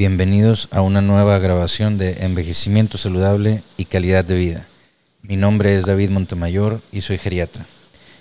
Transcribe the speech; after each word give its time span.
Bienvenidos 0.00 0.68
a 0.70 0.80
una 0.80 1.02
nueva 1.02 1.38
grabación 1.40 1.98
de 1.98 2.24
Envejecimiento 2.24 2.96
Saludable 2.96 3.62
y 3.76 3.84
Calidad 3.84 4.24
de 4.24 4.34
Vida. 4.34 4.66
Mi 5.20 5.36
nombre 5.36 5.76
es 5.76 5.84
David 5.84 6.08
Montemayor 6.08 6.80
y 6.90 7.02
soy 7.02 7.18
geriatra. 7.18 7.66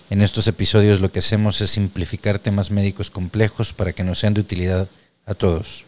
En 0.10 0.22
estos 0.22 0.50
episodios 0.50 1.00
lo 1.00 1.10
que 1.10 1.20
hacemos 1.20 1.62
es 1.62 1.70
simplificar 1.70 2.38
temas 2.38 2.70
médicos 2.70 3.10
complejos 3.10 3.72
para 3.72 3.94
que 3.94 4.04
nos 4.04 4.20
sean 4.20 4.34
de 4.34 4.42
utilidad 4.42 4.90
a 5.26 5.34
todos. 5.36 5.86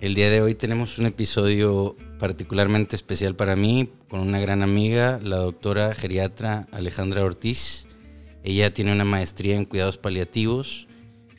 El 0.00 0.14
día 0.14 0.30
de 0.30 0.42
hoy 0.42 0.54
tenemos 0.54 0.98
un 0.98 1.06
episodio 1.06 1.96
particularmente 2.20 2.94
especial 2.94 3.34
para 3.34 3.56
mí 3.56 3.90
con 4.08 4.20
una 4.20 4.38
gran 4.38 4.62
amiga, 4.62 5.18
la 5.20 5.38
doctora 5.38 5.92
geriatra 5.96 6.68
Alejandra 6.70 7.24
Ortiz. 7.24 7.85
Ella 8.46 8.72
tiene 8.72 8.92
una 8.92 9.04
maestría 9.04 9.56
en 9.56 9.64
cuidados 9.64 9.98
paliativos 9.98 10.86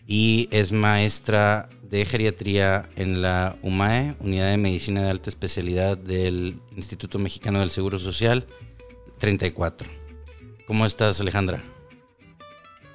y 0.06 0.50
es 0.52 0.74
maestra 0.74 1.70
de 1.84 2.04
geriatría 2.04 2.90
en 2.98 3.22
la 3.22 3.56
UMAE, 3.62 4.16
Unidad 4.20 4.52
de 4.52 4.58
Medicina 4.58 5.04
de 5.04 5.12
Alta 5.12 5.30
Especialidad 5.30 5.98
del 5.98 6.60
Instituto 6.76 7.18
Mexicano 7.18 7.62
del 7.62 7.70
Seguro 7.70 7.98
Social 7.98 8.46
34. 9.20 9.88
¿Cómo 10.66 10.86
estás, 10.86 11.22
Alejandra? 11.22 11.64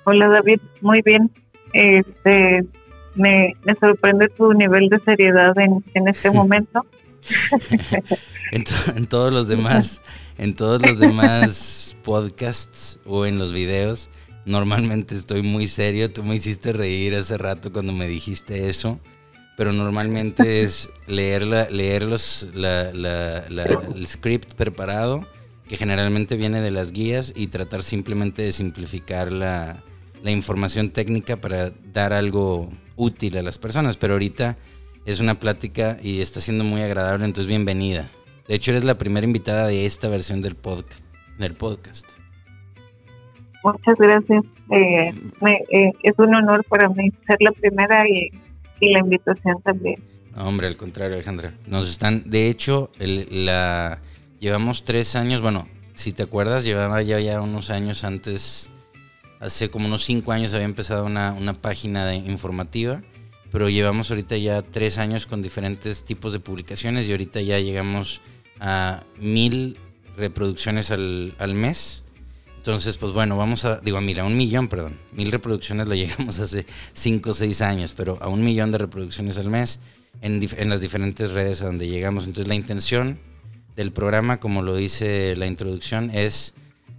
Hola, 0.04 0.28
David. 0.28 0.60
Muy 0.82 1.00
bien. 1.00 1.30
Este, 1.72 2.66
me, 3.14 3.54
sorprende 3.80 4.28
tu 4.28 4.52
nivel 4.52 4.90
de 4.90 4.98
seriedad 4.98 5.58
en, 5.58 5.82
en 5.94 6.08
este 6.08 6.30
momento. 6.30 6.84
en, 8.94 9.06
todos 9.06 9.32
los 9.32 9.48
demás, 9.48 10.02
en 10.38 10.54
todos 10.54 10.82
los 10.82 10.98
demás 10.98 11.96
podcasts 12.04 12.98
o 13.04 13.26
en 13.26 13.38
los 13.38 13.52
videos, 13.52 14.10
normalmente 14.44 15.16
estoy 15.16 15.42
muy 15.42 15.68
serio. 15.68 16.12
Tú 16.12 16.24
me 16.24 16.34
hiciste 16.34 16.72
reír 16.72 17.14
hace 17.14 17.38
rato 17.38 17.72
cuando 17.72 17.92
me 17.92 18.06
dijiste 18.06 18.68
eso. 18.68 19.00
Pero 19.56 19.72
normalmente 19.72 20.62
es 20.62 20.90
leer, 21.06 21.42
la, 21.42 21.68
leer 21.68 22.04
los, 22.04 22.48
el 22.54 24.06
script 24.06 24.54
preparado, 24.54 25.26
que 25.68 25.76
generalmente 25.76 26.36
viene 26.36 26.60
de 26.60 26.70
las 26.70 26.92
guías, 26.92 27.32
y 27.36 27.48
tratar 27.48 27.84
simplemente 27.84 28.42
de 28.42 28.52
simplificar 28.52 29.30
la, 29.30 29.82
la 30.22 30.30
información 30.30 30.90
técnica 30.90 31.36
para 31.36 31.72
dar 31.92 32.12
algo 32.12 32.72
útil 32.96 33.36
a 33.36 33.42
las 33.42 33.58
personas, 33.58 33.96
pero 33.96 34.14
ahorita 34.14 34.56
es 35.04 35.20
una 35.20 35.38
plática 35.38 35.98
y 36.02 36.20
está 36.20 36.40
siendo 36.40 36.64
muy 36.64 36.80
agradable, 36.80 37.24
entonces 37.24 37.48
bienvenida. 37.48 38.10
De 38.52 38.56
hecho, 38.56 38.72
eres 38.72 38.84
la 38.84 38.98
primera 38.98 39.26
invitada 39.26 39.66
de 39.66 39.86
esta 39.86 40.10
versión 40.10 40.42
del 40.42 40.56
podcast. 40.56 41.00
Del 41.38 41.54
podcast. 41.54 42.04
Muchas 43.64 43.96
gracias. 43.96 44.44
Eh, 44.70 45.14
eh, 45.70 45.92
es 46.02 46.18
un 46.18 46.34
honor 46.34 46.62
para 46.64 46.90
mí 46.90 47.10
ser 47.26 47.38
la 47.40 47.52
primera 47.52 48.06
y, 48.06 48.30
la 48.82 48.98
invitación 48.98 49.62
también. 49.62 50.02
hombre, 50.36 50.66
al 50.66 50.76
contrario, 50.76 51.14
Alejandra. 51.14 51.54
Nos 51.66 51.88
están, 51.88 52.28
de 52.28 52.50
hecho, 52.50 52.90
la 52.98 54.02
llevamos 54.38 54.84
tres 54.84 55.16
años, 55.16 55.40
bueno, 55.40 55.66
si 55.94 56.12
te 56.12 56.22
acuerdas, 56.22 56.66
llevaba 56.66 57.00
ya, 57.00 57.18
ya 57.20 57.40
unos 57.40 57.70
años 57.70 58.04
antes 58.04 58.70
hace 59.40 59.70
como 59.70 59.86
unos 59.86 60.04
cinco 60.04 60.30
años 60.30 60.52
había 60.52 60.66
empezado 60.66 61.06
una, 61.06 61.54
página 61.62 62.04
de 62.04 62.16
informativa, 62.16 63.00
pero 63.50 63.70
llevamos 63.70 64.10
ahorita 64.10 64.36
ya 64.36 64.60
tres 64.60 64.98
años 64.98 65.24
con 65.24 65.40
diferentes 65.40 66.04
tipos 66.04 66.34
de 66.34 66.40
publicaciones 66.40 67.08
y 67.08 67.12
ahorita 67.12 67.40
ya 67.40 67.58
llegamos 67.58 68.20
a 68.62 69.02
mil 69.18 69.76
reproducciones 70.16 70.92
al, 70.92 71.54
mes. 71.54 72.04
Entonces, 72.56 72.96
pues 72.96 73.12
bueno, 73.12 73.36
vamos 73.36 73.64
a, 73.64 73.80
digo, 73.80 74.00
mira, 74.00 74.24
un 74.24 74.36
millón, 74.36 74.68
perdón, 74.68 74.98
mil 75.10 75.32
reproducciones 75.32 75.88
lo 75.88 75.94
llegamos 75.96 76.38
hace 76.38 76.64
cinco 76.92 77.30
o 77.30 77.34
seis 77.34 77.60
años, 77.60 77.92
pero 77.92 78.18
a 78.22 78.28
un 78.28 78.44
millón 78.44 78.70
de 78.70 78.78
reproducciones 78.78 79.36
al 79.36 79.50
mes 79.50 79.80
en, 80.20 80.40
en 80.56 80.68
las 80.70 80.80
diferentes 80.80 81.32
redes 81.32 81.60
a 81.60 81.66
donde 81.66 81.88
llegamos. 81.88 82.24
Entonces, 82.24 82.46
la 82.46 82.54
intención 82.54 83.18
del 83.74 83.92
programa, 83.92 84.38
como 84.38 84.62
lo 84.62 84.76
dice 84.76 85.34
la 85.36 85.46
introducción, 85.46 86.10
es 86.10 86.54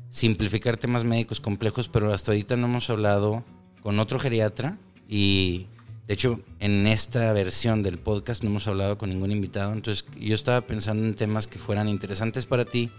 simplificar 0.10 0.76
temas 0.76 1.06
médicos 1.06 1.40
complejos, 1.40 1.88
pero 1.88 2.14
hasta 2.14 2.32
ahorita 2.32 2.58
no 2.58 2.68
hemos 2.68 2.90
hablado 2.90 3.46
con 3.82 4.00
otro 4.00 4.20
geriatra 4.20 4.78
y 5.08 5.68
de 6.08 6.14
hecho 6.14 6.40
en 6.60 6.88
esta 6.88 7.32
versión 7.34 7.84
del 7.84 7.98
podcast 7.98 8.44
no 8.44 8.50
hemos 8.50 8.68
hablado 8.68 8.98
con 8.98 9.10
ningún 9.10 9.32
invitado, 9.32 9.74
entonces 9.74 10.06
yo 10.20 10.36
estaba 10.36 10.62
pensando 10.62 11.04
en 11.04 11.16
temas 11.16 11.48
que 11.48 11.60
fueran 11.60 11.88
interesantes 11.88 12.46
para 12.46 12.66
ti 12.66 12.90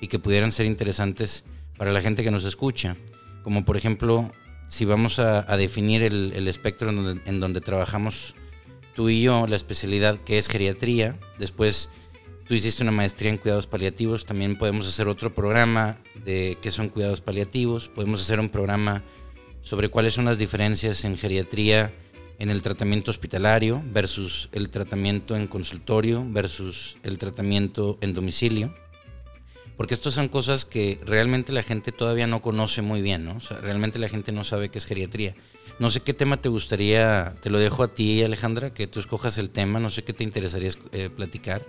y 0.00 0.08
que 0.08 0.18
pudieran 0.18 0.52
ser 0.52 0.66
interesantes 0.66 1.44
para 1.76 1.92
la 1.92 2.00
gente 2.00 2.22
que 2.22 2.30
nos 2.30 2.44
escucha, 2.44 2.96
como 3.42 3.64
por 3.64 3.76
ejemplo 3.76 4.30
si 4.68 4.84
vamos 4.84 5.18
a, 5.18 5.42
definir 5.56 6.02
el, 6.02 6.48
espectro 6.48 6.90
en 6.90 6.96
donde, 6.96 7.22
en 7.26 7.40
donde 7.40 7.60
trabajamos 7.60 8.34
tú 8.94 9.10
y 9.10 9.22
yo, 9.22 9.46
la 9.46 9.56
especialidad 9.56 10.18
que 10.20 10.38
es 10.38 10.48
geriatría, 10.48 11.18
después 11.38 11.90
Tú 12.46 12.54
hiciste 12.54 12.82
una 12.82 12.92
maestría 12.92 13.30
en 13.30 13.38
cuidados 13.38 13.66
paliativos, 13.66 14.26
también 14.26 14.58
podemos 14.58 14.86
hacer 14.86 15.06
otro 15.08 15.32
programa 15.32 15.98
de 16.24 16.58
qué 16.60 16.70
son 16.70 16.88
cuidados 16.88 17.20
paliativos, 17.20 17.88
podemos 17.88 18.20
hacer 18.20 18.40
un 18.40 18.48
programa 18.48 19.02
sobre 19.62 19.88
cuáles 19.88 20.14
son 20.14 20.24
las 20.24 20.38
diferencias 20.38 21.04
en 21.04 21.16
geriatría 21.16 21.92
en 22.38 22.50
el 22.50 22.62
tratamiento 22.62 23.10
hospitalario 23.10 23.82
versus 23.92 24.48
el 24.52 24.70
tratamiento 24.70 25.36
en 25.36 25.46
consultorio 25.46 26.24
versus 26.28 26.96
el 27.02 27.18
tratamiento 27.18 27.98
en 28.00 28.14
domicilio. 28.14 28.74
Porque 29.76 29.94
estas 29.94 30.14
son 30.14 30.28
cosas 30.28 30.64
que 30.64 31.00
realmente 31.04 31.52
la 31.52 31.62
gente 31.62 31.92
todavía 31.92 32.26
no 32.26 32.42
conoce 32.42 32.82
muy 32.82 33.02
bien, 33.02 33.24
¿no? 33.24 33.36
O 33.36 33.40
sea, 33.40 33.58
realmente 33.58 33.98
la 33.98 34.08
gente 34.08 34.32
no 34.32 34.44
sabe 34.44 34.68
qué 34.68 34.78
es 34.78 34.84
geriatría. 34.86 35.34
No 35.78 35.90
sé 35.90 36.00
qué 36.00 36.14
tema 36.14 36.40
te 36.40 36.48
gustaría, 36.48 37.34
te 37.40 37.50
lo 37.50 37.58
dejo 37.58 37.82
a 37.82 37.94
ti, 37.94 38.22
Alejandra, 38.22 38.74
que 38.74 38.86
tú 38.86 39.00
escojas 39.00 39.38
el 39.38 39.50
tema, 39.50 39.80
no 39.80 39.90
sé 39.90 40.04
qué 40.04 40.12
te 40.12 40.24
interesaría 40.24 40.70
eh, 40.92 41.10
platicar. 41.10 41.66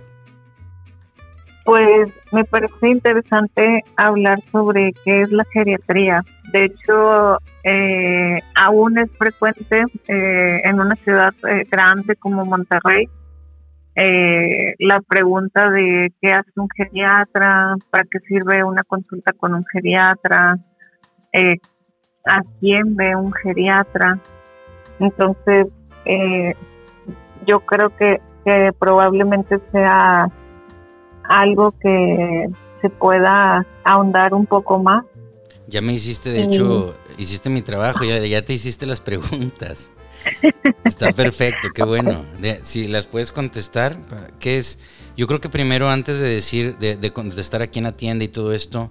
Pues 1.64 2.12
me 2.34 2.44
parece 2.44 2.90
interesante 2.90 3.84
hablar 3.96 4.38
sobre 4.52 4.92
qué 5.06 5.22
es 5.22 5.32
la 5.32 5.46
geriatría. 5.46 6.22
De 6.52 6.66
hecho, 6.66 7.38
eh, 7.64 8.38
aún 8.56 8.98
es 8.98 9.10
frecuente 9.18 9.84
eh, 10.08 10.62
en 10.66 10.80
una 10.82 10.96
ciudad 10.96 11.34
eh, 11.48 11.66
grande 11.72 12.16
como 12.18 12.46
Monterrey 12.46 13.08
la 13.96 15.00
pregunta 15.08 15.70
de 15.70 16.12
qué 16.20 16.34
hace 16.34 16.50
un 16.56 16.68
geriatra, 16.76 17.76
para 17.92 18.04
qué 18.06 18.20
sirve 18.28 18.64
una 18.64 18.84
consulta 18.84 19.34
con 19.34 19.54
un 19.54 19.64
geriatra, 19.72 20.58
a 22.26 22.42
quién 22.60 22.96
ve 22.96 23.16
un 23.16 23.32
geriatra. 23.34 24.18
Entonces, 25.00 25.68
yo 27.46 27.60
creo 27.60 27.96
que 27.96 28.20
probablemente 28.80 29.60
sea 29.72 30.28
algo 31.24 31.72
que 31.72 32.48
se 32.82 32.90
pueda 32.90 33.66
ahondar 33.84 34.34
un 34.34 34.46
poco 34.46 34.80
más. 34.80 35.06
Ya 35.68 35.82
me 35.82 35.94
hiciste, 35.94 36.30
de 36.30 36.44
hecho, 36.44 36.96
hiciste 37.18 37.50
mi 37.50 37.62
trabajo, 37.62 38.04
ya, 38.04 38.20
ya 38.20 38.44
te 38.44 38.54
hiciste 38.54 38.86
las 38.86 39.00
preguntas. 39.02 39.92
Está 40.84 41.12
perfecto, 41.12 41.70
qué 41.74 41.84
bueno. 41.84 42.26
si 42.64 42.88
las 42.88 43.06
puedes 43.06 43.32
contestar, 43.32 43.98
¿qué 44.40 44.58
es? 44.58 44.80
Yo 45.16 45.28
creo 45.28 45.42
que 45.42 45.50
primero, 45.50 45.90
antes 45.90 46.20
de 46.20 46.28
decir, 46.28 46.78
de, 46.78 47.14
contestar 47.14 47.62
a 47.62 47.68
quién 47.68 47.86
atiende 47.86 48.26
y 48.26 48.28
todo 48.28 48.54
esto, 48.54 48.90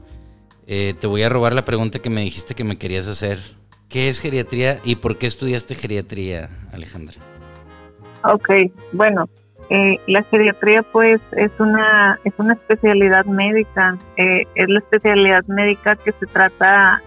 eh, 0.67 0.95
te 0.99 1.07
voy 1.07 1.23
a 1.23 1.29
robar 1.29 1.53
la 1.53 1.65
pregunta 1.65 1.99
que 1.99 2.11
me 2.11 2.23
dijiste 2.23 2.55
que 2.55 2.65
me 2.65 2.79
querías 2.79 3.09
hacer. 3.09 3.41
¿Qué 3.89 4.09
es 4.09 4.21
geriatría 4.21 4.79
y 4.85 4.97
por 4.97 5.19
qué 5.19 5.27
estudiaste 5.27 5.75
geriatría, 5.75 6.49
Alejandra? 6.73 7.17
Ok, 8.25 8.49
bueno, 8.93 9.29
eh, 9.75 9.99
la 10.07 10.23
geriatría 10.25 10.83
pues 10.83 11.19
es 11.35 11.51
una 11.59 12.21
es 12.25 12.35
una 12.37 12.53
especialidad 12.53 13.25
médica 13.25 13.97
eh, 14.19 14.43
es 14.55 14.69
la 14.69 14.81
especialidad 14.81 15.47
médica 15.47 15.97
que 15.97 16.13
se 16.13 16.27
trata 16.27 17.01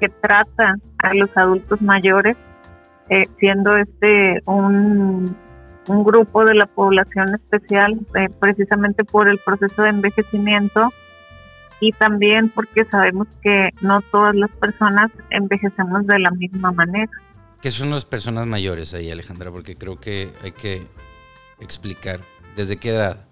que 0.00 0.08
trata 0.08 0.76
a 1.02 1.12
los 1.12 1.28
adultos 1.34 1.82
mayores 1.82 2.34
eh, 3.10 3.24
siendo 3.38 3.76
este 3.76 4.40
un, 4.46 5.36
un, 5.86 6.04
grupo 6.04 6.46
de 6.46 6.54
la 6.54 6.64
población 6.64 7.34
especial 7.34 8.00
precisamente 8.40 9.04
por 9.04 9.28
el 9.28 9.36
proceso 9.36 9.82
de 9.82 9.90
envejecimiento 9.90 10.94
y 11.78 11.92
también 11.92 12.48
porque 12.48 12.86
sabemos 12.86 13.28
que 13.42 13.68
no 13.82 14.00
todas 14.10 14.34
las 14.34 14.50
personas 14.52 15.10
envejecemos 15.28 16.06
de 16.06 16.20
la 16.20 16.30
misma 16.30 16.72
manera. 16.72 17.12
¿Qué 17.60 17.70
son 17.70 17.90
las 17.90 18.06
personas 18.06 18.46
mayores 18.46 18.94
ahí, 18.94 19.10
Alejandra? 19.10 19.50
Porque 19.50 19.76
creo 19.76 20.00
que 20.00 20.30
hay 20.42 20.52
que 20.52 20.86
explicar? 21.62 22.20
¿Desde 22.56 22.76
qué 22.76 22.90
edad? 22.90 23.24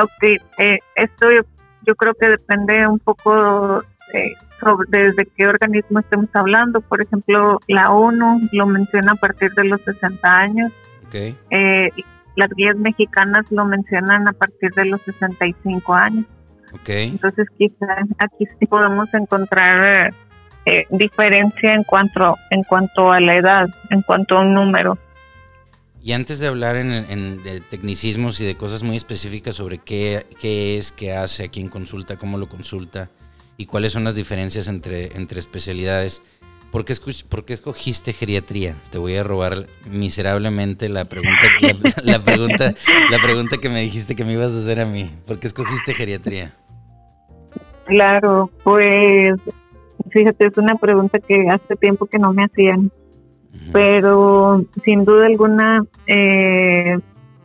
Ok, 0.00 0.22
eh, 0.58 0.78
esto 0.94 1.28
yo, 1.84 1.94
creo 1.96 2.14
que 2.14 2.28
depende 2.28 2.86
un 2.86 2.98
poco 3.00 3.82
eh, 4.12 4.32
sobre 4.60 4.88
desde 4.90 5.26
qué 5.36 5.46
organismo 5.46 6.00
estemos 6.00 6.28
hablando. 6.34 6.80
Por 6.80 7.02
ejemplo, 7.02 7.58
la 7.66 7.90
ONU 7.90 8.48
lo 8.52 8.66
menciona 8.66 9.12
a 9.12 9.16
partir 9.16 9.50
de 9.52 9.64
los 9.64 9.80
60 9.82 10.32
años. 10.32 10.72
Okay. 11.06 11.36
Eh, 11.50 11.90
las 12.36 12.50
guías 12.50 12.76
mexicanas 12.76 13.44
lo 13.50 13.64
mencionan 13.64 14.28
a 14.28 14.32
partir 14.32 14.70
de 14.74 14.84
los 14.84 15.02
65 15.02 15.94
años. 15.94 16.24
Okay. 16.72 17.08
Entonces 17.08 17.48
quizá 17.58 17.86
aquí 18.18 18.46
sí 18.58 18.66
podemos 18.66 19.12
encontrar 19.12 20.14
eh, 20.66 20.84
diferencia 20.90 21.74
en 21.74 21.82
cuanto, 21.84 22.36
en 22.50 22.62
cuanto 22.62 23.10
a 23.10 23.20
la 23.20 23.34
edad, 23.34 23.66
en 23.90 24.02
cuanto 24.02 24.36
a 24.36 24.42
un 24.42 24.54
número. 24.54 24.98
Y 26.02 26.12
antes 26.12 26.38
de 26.38 26.46
hablar 26.46 26.76
en, 26.76 27.42
de 27.42 27.60
tecnicismos 27.60 28.40
y 28.40 28.46
de 28.46 28.56
cosas 28.56 28.82
muy 28.82 28.96
específicas 28.96 29.56
sobre 29.56 29.78
qué, 29.78 30.26
qué 30.40 30.78
es, 30.78 30.92
qué 30.92 31.12
hace, 31.12 31.44
a 31.44 31.48
quién 31.48 31.68
consulta, 31.68 32.16
cómo 32.16 32.38
lo 32.38 32.48
consulta 32.48 33.10
y 33.58 33.66
cuáles 33.66 33.92
son 33.92 34.04
las 34.04 34.14
diferencias 34.14 34.68
entre, 34.68 35.14
entre 35.18 35.38
especialidades, 35.38 36.22
¿por 36.72 36.86
qué, 36.86 36.94
¿por 37.28 37.44
escogiste 37.48 38.14
geriatría? 38.14 38.74
Te 38.90 38.96
voy 38.96 39.16
a 39.16 39.22
robar 39.22 39.66
miserablemente 39.90 40.88
la 40.88 41.04
pregunta, 41.04 41.42
la, 42.02 42.22
pregunta, 42.22 42.72
la 43.10 43.18
pregunta 43.18 43.58
que 43.58 43.68
me 43.68 43.82
dijiste 43.82 44.16
que 44.16 44.24
me 44.24 44.32
ibas 44.32 44.52
a 44.52 44.56
hacer 44.56 44.80
a 44.80 44.86
mí. 44.86 45.10
¿Por 45.26 45.38
qué 45.38 45.46
escogiste 45.48 45.92
geriatría? 45.92 46.54
Claro, 47.84 48.50
pues 48.64 49.34
fíjate, 50.10 50.46
es 50.46 50.56
una 50.56 50.76
pregunta 50.76 51.18
que 51.18 51.46
hace 51.50 51.76
tiempo 51.76 52.06
que 52.06 52.18
no 52.18 52.32
me 52.32 52.44
hacían 52.44 52.90
pero 53.72 54.64
sin 54.84 55.04
duda 55.04 55.26
alguna 55.26 55.84
eh, 56.06 56.98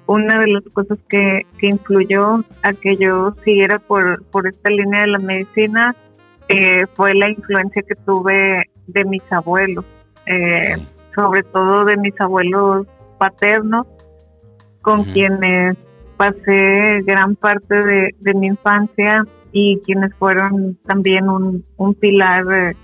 una 0.07 0.39
de 0.39 0.47
las 0.47 0.63
cosas 0.73 0.99
que, 1.09 1.41
influyó 1.61 2.43
a 2.61 2.73
que 2.73 2.95
yo 2.97 3.33
siguiera 3.43 3.79
por, 3.79 4.23
por 4.25 4.47
esta 4.47 4.69
línea 4.69 5.01
de 5.01 5.07
la 5.07 5.19
medicina 5.19 5.95
eh, 6.47 6.85
fue 6.93 7.15
la 7.15 7.29
influencia 7.29 7.81
que 7.81 7.95
tuve 8.05 8.69
de 8.85 9.05
mis 9.05 9.23
abuelos, 9.31 9.83
eh, 10.27 10.75
sobre 11.15 11.41
todo 11.41 11.85
de 11.85 11.97
mis 11.97 12.13
abuelos 12.21 12.85
paternos, 13.17 13.87
con 14.83 15.03
quienes 15.05 15.75
pasé 16.17 17.01
gran 17.03 17.35
parte 17.35 17.75
de, 18.19 18.33
mi 18.35 18.47
infancia 18.47 19.25
y 19.51 19.79
quienes 19.79 20.13
fueron 20.15 20.77
también 20.85 21.27
un, 21.27 21.65
un 21.77 21.95
pilar 21.95 22.75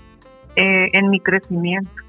en 0.56 1.10
mi 1.10 1.20
crecimiento. 1.20 2.02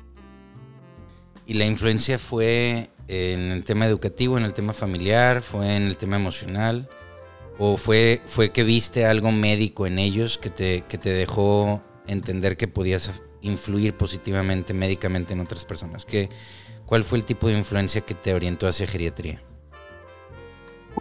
¿Y 1.45 1.55
la 1.55 1.65
influencia 1.65 2.17
fue 2.17 2.89
en 3.07 3.51
el 3.51 3.63
tema 3.63 3.85
educativo, 3.85 4.37
en 4.37 4.43
el 4.43 4.53
tema 4.53 4.73
familiar, 4.73 5.41
fue 5.41 5.75
en 5.75 5.83
el 5.83 5.97
tema 5.97 6.15
emocional? 6.15 6.89
¿O 7.57 7.77
fue, 7.77 8.21
fue 8.25 8.51
que 8.51 8.63
viste 8.63 9.05
algo 9.05 9.31
médico 9.31 9.85
en 9.85 9.99
ellos 9.99 10.37
que 10.37 10.49
te, 10.49 10.83
que 10.87 10.97
te 10.97 11.09
dejó 11.09 11.81
entender 12.07 12.57
que 12.57 12.67
podías 12.67 13.21
influir 13.41 13.93
positivamente 13.95 14.73
médicamente 14.73 15.33
en 15.33 15.41
otras 15.41 15.65
personas? 15.65 16.05
¿Qué, 16.05 16.29
¿Cuál 16.85 17.03
fue 17.03 17.19
el 17.19 17.25
tipo 17.25 17.47
de 17.47 17.57
influencia 17.57 18.01
que 18.01 18.13
te 18.13 18.33
orientó 18.33 18.67
hacia 18.67 18.87
geriatría? 18.87 19.41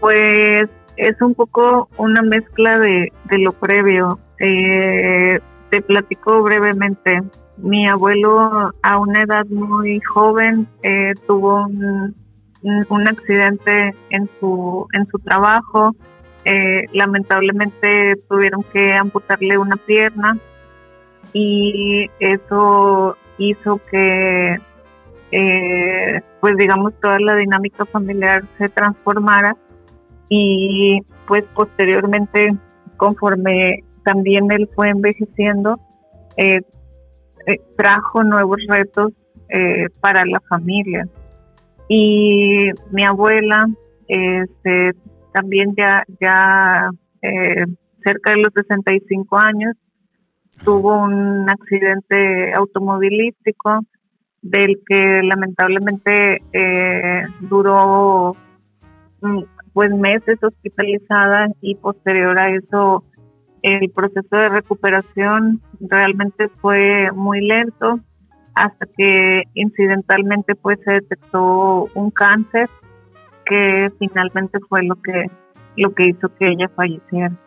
Pues 0.00 0.68
es 0.96 1.20
un 1.20 1.34
poco 1.34 1.88
una 1.96 2.22
mezcla 2.22 2.78
de, 2.78 3.12
de 3.30 3.38
lo 3.38 3.52
previo. 3.52 4.18
Eh, 4.38 5.38
te 5.70 5.80
platico 5.80 6.42
brevemente 6.42 7.22
mi 7.56 7.86
abuelo 7.88 8.72
a 8.82 8.98
una 8.98 9.20
edad 9.22 9.46
muy 9.46 10.00
joven 10.00 10.66
eh, 10.82 11.12
tuvo 11.26 11.66
un, 11.66 13.08
accidente 13.08 13.94
en 14.10 14.28
su 14.38 14.86
en 14.92 15.06
su 15.06 15.18
trabajo. 15.18 15.94
Eh, 16.44 16.84
lamentablemente 16.92 18.14
tuvieron 18.28 18.64
que 18.72 18.94
amputarle 18.94 19.58
una 19.58 19.76
pierna 19.76 20.36
y 21.32 22.10
eso 22.18 23.16
hizo 23.38 23.80
que 23.90 24.56
eh, 25.30 26.20
pues 26.40 26.56
digamos 26.56 26.94
toda 27.00 27.18
la 27.20 27.36
dinámica 27.36 27.84
familiar 27.86 28.42
se 28.58 28.68
transformara 28.68 29.56
y 30.28 31.00
pues 31.26 31.44
posteriormente 31.54 32.48
conforme 32.96 33.84
también 34.04 34.50
él 34.50 34.68
fue 34.74 34.88
envejeciendo 34.90 35.78
eh, 36.36 36.60
eh, 37.46 37.60
trajo 37.76 38.22
nuevos 38.22 38.58
retos 38.68 39.12
eh, 39.48 39.88
para 40.00 40.24
la 40.24 40.40
familia. 40.48 41.06
Y 41.88 42.70
mi 42.90 43.04
abuela, 43.04 43.66
este, 44.08 44.92
también 45.32 45.74
ya, 45.76 46.04
ya 46.20 46.90
eh, 47.20 47.64
cerca 48.04 48.32
de 48.32 48.38
los 48.38 48.52
65 48.54 49.38
años, 49.38 49.74
tuvo 50.64 51.02
un 51.02 51.48
accidente 51.48 52.52
automovilístico 52.54 53.80
del 54.42 54.80
que 54.86 55.22
lamentablemente 55.22 56.42
duró 57.40 58.36
mm, 59.20 59.42
pues 59.72 59.90
meses 59.92 60.38
hospitalizada 60.42 61.48
y 61.60 61.74
posterior 61.76 62.40
a 62.40 62.54
eso 62.54 63.04
el 63.62 63.90
proceso 63.90 64.36
de 64.36 64.48
recuperación 64.48 65.62
realmente 65.80 66.48
fue 66.60 67.10
muy 67.12 67.46
lento 67.46 68.00
hasta 68.54 68.86
que 68.96 69.44
incidentalmente 69.54 70.54
pues 70.54 70.78
se 70.84 70.94
detectó 70.94 71.88
un 71.94 72.10
cáncer 72.10 72.68
que 73.46 73.90
finalmente 73.98 74.58
fue 74.68 74.82
lo 74.82 74.96
que 74.96 75.26
lo 75.76 75.94
que 75.94 76.08
hizo 76.08 76.28
que 76.36 76.48
ella 76.48 76.70
falleciera. 76.76 77.38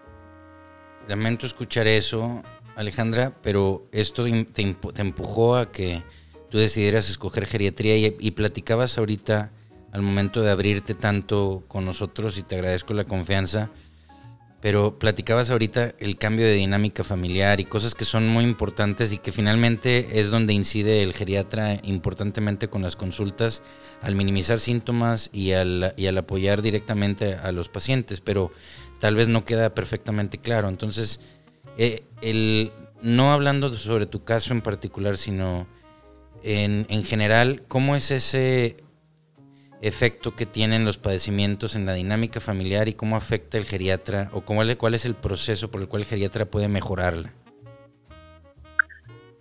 Lamento 1.08 1.46
escuchar 1.46 1.86
eso, 1.86 2.42
Alejandra, 2.76 3.34
pero 3.44 3.84
esto 3.92 4.24
te, 4.24 4.76
empujó 4.98 5.56
a 5.56 5.72
que 5.72 6.02
tú 6.50 6.58
decidieras 6.58 7.08
escoger 7.08 7.46
geriatría 7.46 7.98
y, 7.98 8.18
y 8.20 8.32
platicabas 8.32 8.98
ahorita 8.98 9.52
al 9.92 10.02
momento 10.02 10.42
de 10.42 10.50
abrirte 10.50 10.96
tanto 10.96 11.64
con 11.68 11.86
nosotros 11.86 12.40
y 12.40 12.44
te 12.44 12.56
agradezco 12.56 12.94
la 12.96 13.04
confianza 13.04 13.70
pero 14.66 14.98
platicabas 14.98 15.52
ahorita 15.52 15.94
el 16.00 16.18
cambio 16.18 16.44
de 16.44 16.54
dinámica 16.54 17.04
familiar 17.04 17.60
y 17.60 17.66
cosas 17.66 17.94
que 17.94 18.04
son 18.04 18.28
muy 18.28 18.44
importantes 18.44 19.14
y 19.14 19.20
que 19.20 19.32
finalmente 19.32 20.20
es 20.20 20.32
donde 20.32 20.54
incide 20.54 21.04
el 21.04 21.14
geriatra 21.14 21.80
importantemente 21.84 22.68
con 22.68 22.82
las 22.82 22.96
consultas 22.96 23.62
al 24.02 24.16
minimizar 24.16 24.60
síntomas 24.60 25.30
y 25.32 25.52
al, 25.52 25.94
y 25.98 26.08
al 26.08 26.18
apoyar 26.18 26.64
directamente 26.64 27.36
a 27.36 27.52
los 27.52 27.70
pacientes, 27.70 28.22
pero 28.22 28.52
tal 29.00 29.16
vez 29.16 29.28
no 29.28 29.46
queda 29.46 29.76
perfectamente 29.76 30.40
claro. 30.40 30.68
Entonces, 30.68 31.20
eh, 31.78 32.04
el, 32.24 32.72
no 33.04 33.34
hablando 33.34 33.72
sobre 33.76 34.08
tu 34.08 34.24
caso 34.24 34.52
en 34.52 34.62
particular, 34.62 35.18
sino 35.18 35.68
en, 36.42 36.88
en 36.90 37.04
general, 37.04 37.62
¿cómo 37.68 37.96
es 37.96 38.10
ese 38.10 38.78
efecto 39.81 40.36
que 40.36 40.45
tienen 40.45 40.86
los 40.86 40.98
padecimientos 40.98 41.75
en 41.75 41.86
la 41.86 41.94
dinámica 41.94 42.39
familiar 42.39 42.88
y 42.88 42.94
cómo 42.94 43.16
afecta 43.16 43.57
el 43.57 43.66
geriatra 43.66 44.30
o 44.33 44.42
cómo, 44.42 44.62
cuál 44.77 44.94
es 44.94 45.06
el 45.06 45.16
proceso 45.16 45.69
por 45.69 45.81
el 45.81 45.88
cual 45.88 46.04
el 46.04 46.07
geriatra 46.07 46.45
puede 46.45 46.68
mejorarla. 46.68 47.31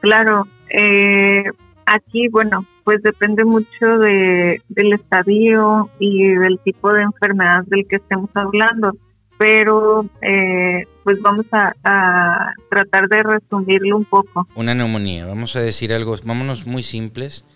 Claro, 0.00 0.46
eh, 0.68 1.44
aquí, 1.86 2.28
bueno, 2.28 2.66
pues 2.84 3.02
depende 3.02 3.44
mucho 3.44 3.98
de, 3.98 4.60
del 4.68 4.92
estadio 4.92 5.88
y 5.98 6.28
del 6.28 6.58
tipo 6.58 6.92
de 6.92 7.02
enfermedad 7.02 7.64
del 7.66 7.86
que 7.88 7.96
estemos 7.96 8.28
hablando, 8.34 8.92
pero 9.38 10.04
eh, 10.20 10.86
pues 11.04 11.20
vamos 11.22 11.46
a, 11.52 11.74
a, 11.84 12.52
tratar 12.68 13.08
de 13.08 13.22
resumirlo 13.22 13.96
un 13.96 14.04
poco. 14.04 14.46
Una 14.54 14.74
neumonía, 14.74 15.24
vamos 15.26 15.56
a 15.56 15.60
decir 15.60 15.92
algo, 15.94 16.14
vámonos 16.24 16.66
muy 16.66 16.82
simples 16.82 17.46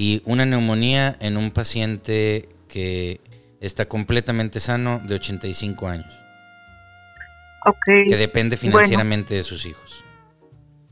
y 0.00 0.22
una 0.24 0.46
neumonía 0.46 1.14
en 1.20 1.36
un 1.36 1.50
paciente 1.50 2.48
que 2.68 3.20
está 3.60 3.84
completamente 3.84 4.58
sano 4.58 4.98
de 5.06 5.16
85 5.16 5.88
años. 5.88 6.18
Que 7.84 8.16
depende 8.16 8.56
financieramente 8.56 9.34
de 9.34 9.42
sus 9.42 9.66
hijos. 9.66 10.02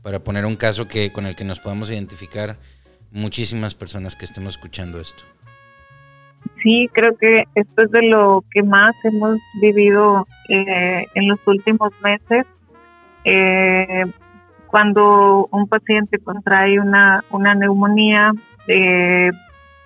Para 0.03 0.19
poner 0.19 0.45
un 0.45 0.55
caso 0.55 0.87
que 0.87 1.11
con 1.11 1.25
el 1.25 1.35
que 1.35 1.43
nos 1.43 1.59
podamos 1.59 1.89
identificar 1.89 2.57
muchísimas 3.09 3.73
personas 3.73 4.15
que 4.15 4.25
estemos 4.25 4.53
escuchando 4.57 4.99
esto. 4.99 5.23
Sí, 6.61 6.87
creo 6.93 7.17
que 7.17 7.45
esto 7.55 7.85
es 7.85 7.89
de 7.89 8.03
lo 8.03 8.43
que 8.51 8.61
más 8.61 8.93
hemos 9.05 9.39
vivido 9.59 10.27
eh, 10.49 11.07
en 11.15 11.27
los 11.27 11.39
últimos 11.47 11.91
meses. 12.03 12.45
Eh, 13.23 14.05
cuando 14.67 15.49
un 15.51 15.67
paciente 15.67 16.19
contrae 16.19 16.79
una, 16.79 17.23
una 17.31 17.55
neumonía, 17.55 18.33
eh, 18.69 19.31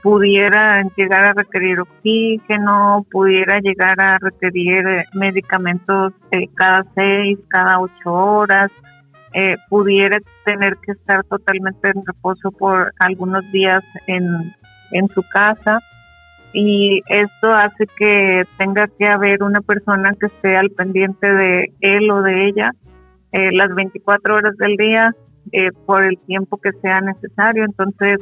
pudiera 0.04 0.84
llegar 0.98 1.24
a 1.24 1.34
requerir 1.34 1.80
oxígeno, 1.80 3.06
pudiera 3.10 3.60
llegar 3.60 4.00
a 4.02 4.18
requerir 4.20 4.86
eh, 4.86 5.06
medicamentos 5.14 6.12
eh, 6.32 6.50
cada 6.54 6.86
seis, 6.94 7.40
cada 7.48 7.80
ocho 7.80 8.12
horas, 8.12 8.70
eh, 9.34 9.56
pudiera 9.70 10.20
tener 10.46 10.76
que 10.86 10.92
estar 10.92 11.24
totalmente 11.24 11.88
en 11.88 12.06
reposo 12.06 12.52
por 12.52 12.94
algunos 13.00 13.50
días 13.54 13.82
en, 14.08 14.54
en 14.92 15.08
su 15.08 15.24
casa 15.24 15.80
y 16.52 17.02
esto 17.08 17.52
hace 17.52 17.88
que 17.98 18.44
tenga 18.58 18.88
que 19.00 19.08
haber 19.08 19.42
una 19.42 19.62
persona 19.62 20.14
que 20.20 20.28
esté 20.28 20.58
al 20.58 20.70
pendiente 20.70 21.34
de 21.34 21.72
él 21.80 22.12
o 22.12 22.22
de 22.22 22.48
ella 22.48 22.72
las 23.32 23.74
24 23.74 24.36
horas 24.36 24.56
del 24.58 24.78
día 24.78 25.16
por 25.88 26.06
el 26.06 26.20
tiempo 26.28 26.58
que 26.58 26.72
sea 26.74 27.02
necesario. 27.02 27.66
Entonces, 27.66 28.20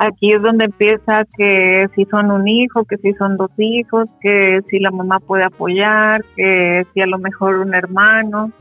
Aquí 0.00 0.32
es 0.32 0.40
donde 0.40 0.66
empieza 0.66 1.24
que 1.36 1.88
si 1.96 2.04
son 2.04 2.30
un 2.30 2.46
hijo, 2.46 2.84
que 2.84 2.98
si 2.98 3.12
son 3.14 3.36
dos 3.36 3.50
hijos, 3.58 4.06
que 4.20 4.60
si 4.70 4.78
la 4.78 4.92
mamá 4.92 5.18
puede 5.18 5.42
apoyar, 5.44 6.24
que 6.36 6.86
si 6.94 7.00
a 7.00 7.06
lo 7.06 7.18
mejor 7.18 7.56
un 7.56 7.74
hermano. 7.74 8.52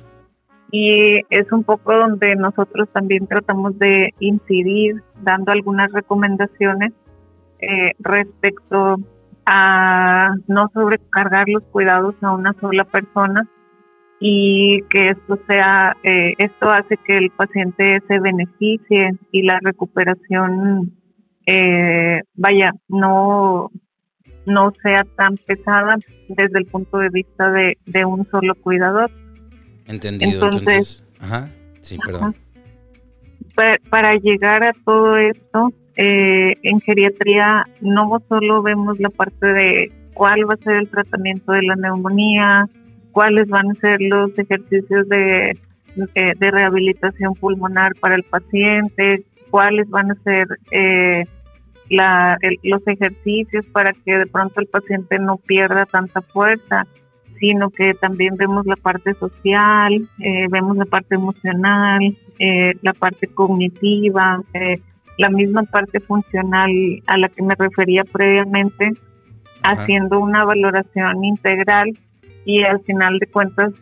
Y 0.72 1.22
es 1.29 1.51
un 1.51 1.63
poco 1.63 1.94
donde 1.94 2.36
nosotros 2.36 2.89
también 2.91 3.27
tratamos 3.27 3.77
de 3.77 4.15
incidir, 4.20 5.03
dando 5.22 5.51
algunas 5.51 5.91
recomendaciones 5.91 6.94
eh, 7.60 7.91
respecto 8.00 8.96
a 9.46 10.34
no 10.48 10.72
sobrecargar 10.74 11.48
los 11.50 11.62
cuidados 11.65 12.15
a 12.22 12.32
una 12.32 12.53
sola 12.60 12.84
persona 12.84 13.48
y 14.20 14.82
que 14.89 15.10
esto 15.10 15.38
sea, 15.48 15.96
eh, 16.01 16.34
esto 16.39 16.70
hace 16.72 16.98
que 16.98 17.15
el 17.15 17.29
paciente 17.29 18.01
se 18.08 18.20
beneficie 18.20 19.12
y 19.32 19.44
la 19.44 19.60
recuperación 19.62 20.96
eh, 21.47 22.21
vaya, 22.35 22.71
no, 22.89 23.71
no 24.45 24.73
sea 24.83 25.05
tan 25.15 25.37
pesada 25.37 25.97
desde 26.27 26.59
el 26.59 26.65
punto 26.65 26.97
de 26.97 27.09
vista 27.09 27.49
de, 27.51 27.77
de 27.85 28.05
un 28.05 28.25
solo 28.25 28.53
cuidador. 28.55 29.09
Entendido. 29.85 30.33
Entonces, 30.33 31.05
ajá, 31.21 31.49
sí, 31.79 31.97
perdón. 32.05 32.35
Para, 33.89 34.15
llegar 34.15 34.63
a 34.63 34.71
todo 34.85 35.15
esto, 35.15 35.73
eh, 35.95 36.53
en 36.61 36.81
geriatría 36.81 37.65
no 37.81 38.21
solo 38.29 38.61
vemos 38.61 38.99
la 38.99 39.09
parte 39.09 39.47
de 39.47 39.91
cuál 40.13 40.47
va 40.47 40.53
a 40.53 40.63
ser 40.63 40.75
el 40.75 40.89
tratamiento 40.89 41.53
de 41.53 41.63
la 41.63 41.75
neumonía, 41.75 42.67
cuáles 43.13 43.47
van 43.47 43.71
a 43.71 43.73
ser 43.75 43.99
los 44.01 44.37
ejercicios 44.37 45.07
de, 45.09 45.57
de, 45.95 46.51
rehabilitación 46.51 47.33
pulmonar 47.33 47.93
para 47.99 48.15
el 48.15 48.23
paciente, 48.23 49.23
cuáles 49.49 49.89
van 49.89 50.11
a 50.11 50.15
ser 50.23 50.47
eh, 50.71 51.25
la, 51.89 52.38
los 52.63 52.86
ejercicios 52.88 53.65
para 53.67 53.94
que 53.94 54.17
de 54.17 54.25
pronto 54.27 54.60
el 54.60 54.67
paciente 54.67 55.20
no 55.20 55.38
pierda 55.38 55.86
tanta 55.86 56.22
fuerza, 56.22 56.86
sino 57.39 57.70
que 57.70 57.94
también 57.94 58.36
vemos 58.36 58.65
la 58.65 58.75
parte 58.75 59.13
social, 59.13 59.94
eh, 60.20 60.48
vemos 60.50 60.77
la 60.77 60.86
parte 60.86 61.15
emocional, 61.15 62.01
eh, 62.39 62.74
la 62.82 62.94
parte 62.94 63.27
cognitiva, 63.27 64.41
eh, 64.53 64.82
la 65.17 65.29
misma 65.29 65.63
parte 65.63 66.00
funcional 66.00 66.72
a 67.08 67.17
la 67.17 67.29
que 67.29 67.44
me 67.44 67.56
refería 67.56 68.03
previamente, 68.03 68.91
haciendo 69.63 70.20
una 70.20 70.46
valoración 70.46 71.24
integral 71.24 71.98
y 72.46 72.63
al 72.63 72.79
final 72.82 73.17
de 73.20 73.27
cuentas 73.27 73.74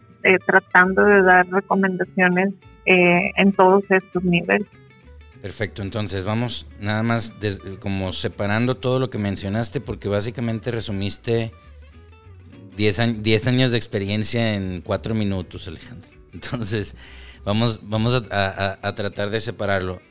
tratando 0.48 1.04
de 1.04 1.22
dar 1.22 1.46
recomendaciones 1.52 2.56
en 2.86 3.52
todos 3.52 3.84
estos 3.92 4.24
niveles. 4.24 4.66
Perfecto, 5.46 5.84
entonces 5.84 6.24
vamos 6.24 6.66
nada 6.80 7.04
más 7.04 7.32
como 7.80 8.14
separando 8.14 8.78
todo 8.78 8.98
lo 8.98 9.12
que 9.12 9.20
mencionaste 9.20 9.80
porque 9.80 10.08
básicamente 10.08 10.72
resumiste 10.72 11.52
10, 12.76 13.00
años 13.46 13.70
de 13.70 13.78
experiencia 13.78 14.56
en 14.56 14.82
4 14.82 15.14
minutos, 15.14 15.68
Alejandro. 15.68 16.10
Entonces 16.34 16.96
vamos, 17.44 17.82
vamos 17.84 18.24
a, 18.32 18.96
tratar 18.96 19.30
de 19.30 19.40
separarlo. 19.40 20.02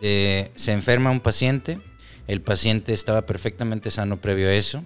se 0.00 0.72
enferma 0.72 1.10
un 1.10 1.18
paciente, 1.18 1.80
el 2.28 2.40
paciente 2.40 2.92
estaba 2.92 3.26
perfectamente 3.26 3.90
sano 3.90 4.20
previo 4.20 4.46
a 4.46 4.52
eso. 4.52 4.84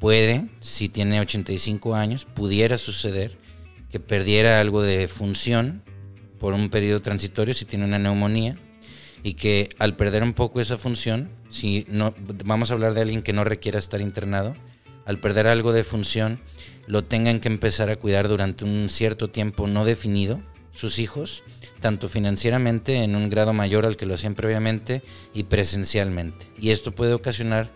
Puede, 0.00 0.48
si 0.60 0.88
tiene 0.88 1.20
85 1.20 1.94
años, 1.94 2.24
pudiera 2.24 2.78
suceder 2.78 3.36
que 3.90 4.00
perdiera 4.00 4.58
algo 4.58 4.80
de 4.80 5.06
función 5.06 5.82
por 6.40 6.54
un 6.54 6.70
periodo 6.70 7.02
transitorio 7.02 7.52
si 7.52 7.66
tiene 7.66 7.84
una 7.84 7.98
neumonía 7.98 8.56
y 9.22 9.34
que 9.34 9.68
al 9.78 9.96
perder 9.96 10.22
un 10.22 10.34
poco 10.34 10.60
esa 10.60 10.78
función, 10.78 11.30
si 11.48 11.86
no 11.88 12.14
vamos 12.44 12.70
a 12.70 12.74
hablar 12.74 12.94
de 12.94 13.02
alguien 13.02 13.22
que 13.22 13.32
no 13.32 13.44
requiera 13.44 13.78
estar 13.78 14.00
internado, 14.00 14.54
al 15.04 15.18
perder 15.18 15.46
algo 15.46 15.72
de 15.72 15.84
función, 15.84 16.40
lo 16.86 17.04
tengan 17.04 17.40
que 17.40 17.48
empezar 17.48 17.90
a 17.90 17.96
cuidar 17.96 18.28
durante 18.28 18.64
un 18.64 18.88
cierto 18.88 19.30
tiempo 19.30 19.66
no 19.66 19.84
definido 19.84 20.40
sus 20.72 20.98
hijos, 20.98 21.42
tanto 21.80 22.08
financieramente 22.08 23.02
en 23.02 23.16
un 23.16 23.30
grado 23.30 23.52
mayor 23.52 23.84
al 23.84 23.96
que 23.96 24.06
lo 24.06 24.14
hacían 24.14 24.34
previamente 24.34 25.02
y 25.34 25.44
presencialmente. 25.44 26.46
Y 26.58 26.70
esto 26.70 26.94
puede 26.94 27.14
ocasionar 27.14 27.70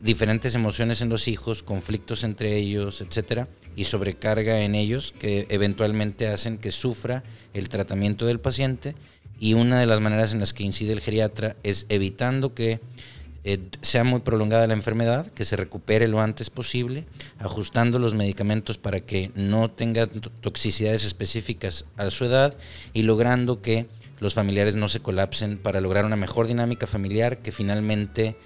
diferentes 0.00 0.54
emociones 0.54 1.00
en 1.00 1.08
los 1.08 1.28
hijos, 1.28 1.62
conflictos 1.62 2.22
entre 2.22 2.56
ellos, 2.56 3.00
etcétera, 3.00 3.48
y 3.74 3.84
sobrecarga 3.84 4.60
en 4.60 4.74
ellos 4.74 5.12
que 5.18 5.46
eventualmente 5.50 6.28
hacen 6.28 6.58
que 6.58 6.72
sufra 6.72 7.22
el 7.52 7.68
tratamiento 7.68 8.26
del 8.26 8.40
paciente 8.40 8.94
y 9.38 9.54
una 9.54 9.80
de 9.80 9.86
las 9.86 10.00
maneras 10.00 10.32
en 10.32 10.40
las 10.40 10.52
que 10.52 10.64
incide 10.64 10.92
el 10.92 11.00
geriatra 11.00 11.56
es 11.62 11.86
evitando 11.88 12.54
que 12.54 12.80
eh, 13.44 13.60
sea 13.80 14.02
muy 14.02 14.20
prolongada 14.20 14.66
la 14.66 14.74
enfermedad, 14.74 15.30
que 15.30 15.44
se 15.44 15.54
recupere 15.54 16.08
lo 16.08 16.20
antes 16.20 16.50
posible, 16.50 17.04
ajustando 17.38 18.00
los 18.00 18.14
medicamentos 18.14 18.76
para 18.76 19.00
que 19.00 19.30
no 19.36 19.70
tenga 19.70 20.08
toxicidades 20.40 21.04
específicas 21.04 21.84
a 21.96 22.10
su 22.10 22.24
edad 22.24 22.56
y 22.92 23.02
logrando 23.02 23.62
que 23.62 23.86
los 24.18 24.34
familiares 24.34 24.74
no 24.74 24.88
se 24.88 24.98
colapsen 24.98 25.58
para 25.58 25.80
lograr 25.80 26.04
una 26.04 26.16
mejor 26.16 26.48
dinámica 26.48 26.88
familiar 26.88 27.38
que 27.38 27.52
finalmente 27.52 28.36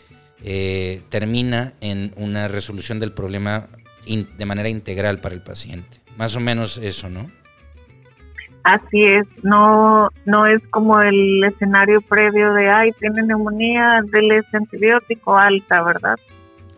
eh, 0.42 1.02
termina 1.09 1.73
en 1.80 2.12
una 2.16 2.49
resolución 2.49 3.00
del 3.00 3.12
problema 3.12 3.68
de 4.06 4.47
manera 4.47 4.68
integral 4.68 5.18
para 5.20 5.35
el 5.35 5.40
paciente. 5.40 6.00
Más 6.18 6.37
o 6.37 6.40
menos 6.40 6.76
eso, 6.76 7.09
¿no? 7.09 7.30
Así 8.62 9.02
es, 9.05 9.26
no, 9.43 10.11
no 10.26 10.47
es 10.47 10.61
como 10.71 11.00
el 11.00 11.43
escenario 11.45 12.00
previo 12.02 12.52
de, 12.52 12.69
ay, 12.69 12.93
tiene 12.99 13.23
neumonía, 13.23 14.02
del 14.12 14.45
antibiótico 14.52 15.37
alta, 15.37 15.83
¿verdad? 15.83 16.19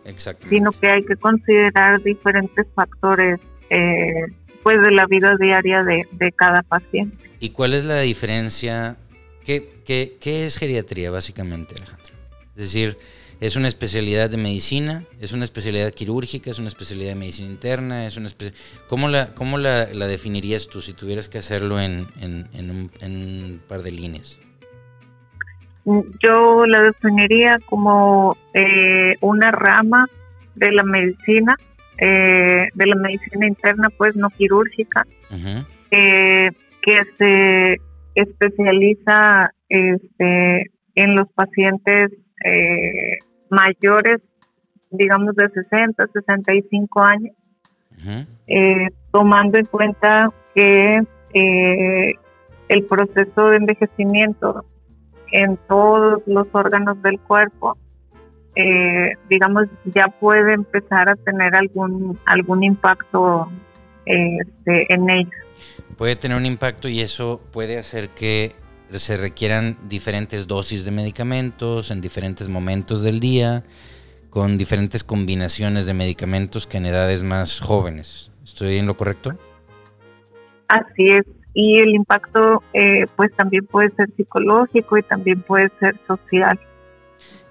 Exacto. 0.05 0.47
Sino 0.49 0.71
que 0.71 0.87
hay 0.87 1.03
que 1.03 1.15
considerar 1.17 2.01
diferentes 2.01 2.65
factores, 2.73 3.39
eh, 3.69 4.25
pues, 4.63 4.81
de 4.81 4.91
la 4.91 5.05
vida 5.07 5.35
diaria 5.37 5.83
de, 5.83 6.07
de, 6.11 6.31
cada 6.31 6.61
paciente. 6.61 7.17
¿Y 7.39 7.49
cuál 7.49 7.73
es 7.73 7.83
la 7.83 7.99
diferencia? 7.99 8.95
¿Qué, 9.43 9.81
qué, 9.85 10.17
qué 10.21 10.45
es 10.45 10.57
geriatría, 10.57 11.11
básicamente, 11.11 11.75
Alejandro? 11.75 12.13
Es 12.55 12.63
decir, 12.63 12.97
es 13.43 13.57
una 13.57 13.67
especialidad 13.67 14.29
de 14.29 14.37
medicina, 14.37 15.03
es 15.19 15.33
una 15.33 15.43
especialidad 15.43 15.91
quirúrgica, 15.91 16.49
es 16.49 16.59
una 16.59 16.69
especialidad 16.69 17.09
de 17.09 17.15
medicina 17.15 17.49
interna, 17.49 18.07
es 18.07 18.15
una 18.15 18.29
¿Cómo, 18.87 19.09
la, 19.09 19.35
cómo 19.35 19.57
la, 19.57 19.85
definirías 19.85 20.67
tú 20.67 20.79
si 20.79 20.93
tuvieras 20.93 21.27
que 21.27 21.39
hacerlo 21.39 21.77
en, 21.81 22.05
un, 22.21 23.61
par 23.67 23.81
de 23.81 23.91
líneas? 23.91 24.39
Yo 26.23 26.65
la 26.65 26.83
definiría 26.83 27.59
como 27.65 28.37
eh, 28.53 29.15
una 29.19 29.51
rama 29.51 30.07
de 30.55 30.71
la 30.71 30.83
medicina, 30.83 31.57
eh, 31.97 32.69
de 32.73 32.85
la 32.85 32.95
medicina 32.95 33.45
interna, 33.45 33.89
pues 33.97 34.15
no 34.15 34.29
quirúrgica, 34.29 35.05
eh, 35.91 36.49
que 36.81 37.03
se 37.17 37.81
especializa 38.15 39.51
este, 39.67 40.71
en 40.95 41.15
los 41.15 41.27
pacientes 41.33 42.11
eh, 42.45 43.17
mayores, 43.53 44.21
digamos 44.91 45.35
de 45.35 45.49
60, 45.49 46.07
65 46.13 47.01
años, 47.01 47.35
eh, 48.47 48.87
tomando 49.11 49.57
en 49.57 49.65
cuenta 49.65 50.31
que 50.53 51.01
eh, 51.33 52.13
el 52.67 52.83
proceso 52.85 53.49
de 53.49 53.57
envejecimiento 53.57 54.65
en 55.31 55.57
todos 55.67 56.21
los 56.25 56.47
órganos 56.51 57.01
del 57.01 57.19
cuerpo, 57.19 57.77
eh, 58.55 59.13
digamos, 59.29 59.65
ya 59.85 60.07
puede 60.07 60.53
empezar 60.53 61.09
a 61.09 61.15
tener 61.15 61.55
algún, 61.55 62.19
algún 62.25 62.63
impacto 62.63 63.51
este, 64.05 64.93
en 64.93 65.09
ellos. 65.09 65.33
Puede 65.97 66.15
tener 66.15 66.37
un 66.37 66.45
impacto 66.45 66.87
y 66.87 66.99
eso 67.01 67.41
puede 67.51 67.77
hacer 67.77 68.09
que 68.09 68.55
se 68.99 69.17
requieran 69.17 69.77
diferentes 69.87 70.47
dosis 70.47 70.85
de 70.85 70.91
medicamentos 70.91 71.91
en 71.91 72.01
diferentes 72.01 72.47
momentos 72.49 73.01
del 73.01 73.19
día, 73.19 73.63
con 74.29 74.57
diferentes 74.57 75.03
combinaciones 75.03 75.85
de 75.85 75.93
medicamentos 75.93 76.67
que 76.67 76.77
en 76.77 76.85
edades 76.85 77.23
más 77.23 77.59
jóvenes. 77.59 78.31
¿Estoy 78.43 78.77
en 78.77 78.87
lo 78.87 78.97
correcto? 78.97 79.37
Así 80.67 81.05
es. 81.07 81.25
Y 81.53 81.79
el 81.79 81.93
impacto 81.93 82.63
eh, 82.73 83.05
pues 83.15 83.31
también 83.35 83.65
puede 83.67 83.91
ser 83.95 84.09
psicológico 84.17 84.97
y 84.97 85.03
también 85.03 85.41
puede 85.43 85.71
ser 85.79 85.99
social. 86.07 86.59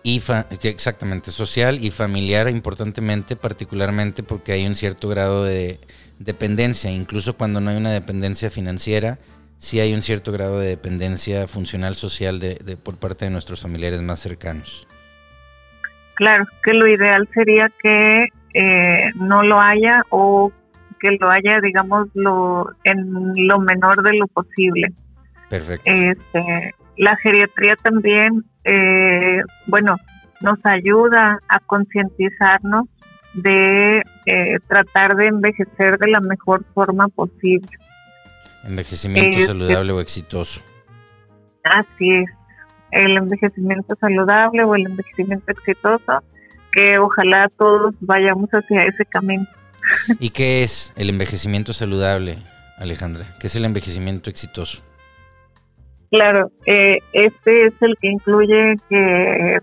Y 0.04 0.20
exactamente, 0.62 1.30
social 1.30 1.78
y 1.80 1.92
familiar 1.92 2.48
importantemente, 2.48 3.36
particularmente 3.36 4.24
porque 4.24 4.50
hay 4.50 4.66
un 4.66 4.74
cierto 4.74 5.08
grado 5.08 5.44
de 5.44 5.78
dependencia, 6.18 6.90
incluso 6.90 7.36
cuando 7.36 7.60
no 7.60 7.70
hay 7.70 7.76
una 7.76 7.92
dependencia 7.92 8.50
financiera, 8.50 9.20
sí 9.62 9.78
hay 9.78 9.94
un 9.94 10.02
cierto 10.02 10.32
grado 10.32 10.58
de 10.58 10.66
dependencia 10.66 11.46
funcional 11.46 11.94
social 11.94 12.40
de, 12.40 12.76
por 12.82 12.96
parte 12.96 13.26
de 13.26 13.30
nuestros 13.30 13.62
familiares 13.62 14.02
más 14.02 14.18
cercanos. 14.18 14.88
Claro, 16.16 16.46
que 16.64 16.74
lo 16.74 16.88
ideal 16.88 17.28
sería 17.32 17.70
que 17.80 18.26
eh, 18.54 19.10
no 19.14 19.42
lo 19.44 19.60
haya 19.60 20.02
o 20.10 20.50
que 20.98 21.12
lo 21.12 21.30
haya, 21.30 21.60
digamos, 21.60 22.08
lo, 22.14 22.70
en 22.82 23.06
lo 23.46 23.60
menor 23.60 24.02
de 24.02 24.16
lo 24.16 24.26
posible. 24.26 24.88
Perfecto. 25.48 25.88
Este, 25.88 26.74
la 26.96 27.16
geriatría 27.18 27.76
también, 27.76 28.44
eh, 28.64 29.42
bueno, 29.68 29.96
nos 30.40 30.58
ayuda 30.64 31.38
a 31.48 31.60
concientizarnos 31.60 32.88
de 33.34 34.02
eh, 34.26 34.58
tratar 34.66 35.14
de 35.14 35.28
envejecer 35.28 35.98
de 35.98 36.10
la 36.10 36.20
mejor 36.20 36.64
forma 36.74 37.06
posible. 37.08 37.68
Envejecimiento 38.64 39.38
saludable 39.46 39.92
o 39.92 40.00
exitoso. 40.00 40.60
Así 41.64 42.10
es, 42.10 42.30
el 42.92 43.16
envejecimiento 43.16 43.96
saludable 44.00 44.64
o 44.64 44.74
el 44.74 44.86
envejecimiento 44.86 45.50
exitoso, 45.50 46.22
que 46.72 46.98
ojalá 46.98 47.48
todos 47.58 47.94
vayamos 48.00 48.50
hacia 48.50 48.84
ese 48.84 49.04
camino. 49.06 49.46
¿Y 50.20 50.30
qué 50.30 50.62
es 50.62 50.92
el 50.96 51.10
envejecimiento 51.10 51.72
saludable, 51.72 52.38
Alejandra? 52.78 53.26
¿Qué 53.40 53.46
es 53.46 53.56
el 53.56 53.64
envejecimiento 53.64 54.30
exitoso? 54.30 54.82
Claro, 56.10 56.52
eh, 56.66 56.98
este 57.12 57.66
es 57.66 57.74
el 57.80 57.96
que 58.00 58.08
incluye 58.08 58.76
que 58.88 59.58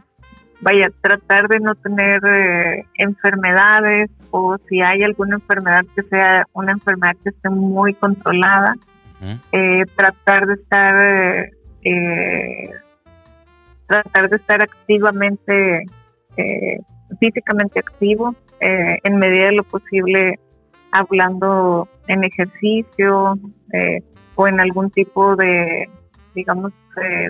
vaya 0.62 0.92
tratar 1.02 1.48
de 1.48 1.60
no 1.60 1.76
tener 1.76 2.20
eh, 2.26 2.86
enfermedades 2.96 4.10
o 4.32 4.58
si 4.68 4.82
hay 4.82 5.04
alguna 5.04 5.36
enfermedad 5.36 5.86
que 5.96 6.04
sea 6.04 6.46
una 6.54 6.74
enfermedad 6.74 7.16
que 7.24 7.30
esté 7.30 7.50
muy 7.50 7.94
controlada, 7.96 8.76
eh, 9.52 9.86
tratar 9.96 10.48
de 10.48 10.54
estar 10.54 11.50
tratar 13.88 14.30
de 14.30 14.36
estar 14.36 14.62
activamente 14.62 15.86
físicamente 17.20 17.80
activo 17.80 18.36
en 18.60 19.16
medida 19.18 19.46
de 19.46 19.54
lo 19.54 19.64
posible 19.64 20.40
hablando 20.92 21.88
en 22.08 22.24
ejercicio 22.24 23.40
o 24.36 24.48
en 24.48 24.60
algún 24.60 24.92
tipo 24.92 25.36
de 25.36 25.90
digamos, 26.40 26.72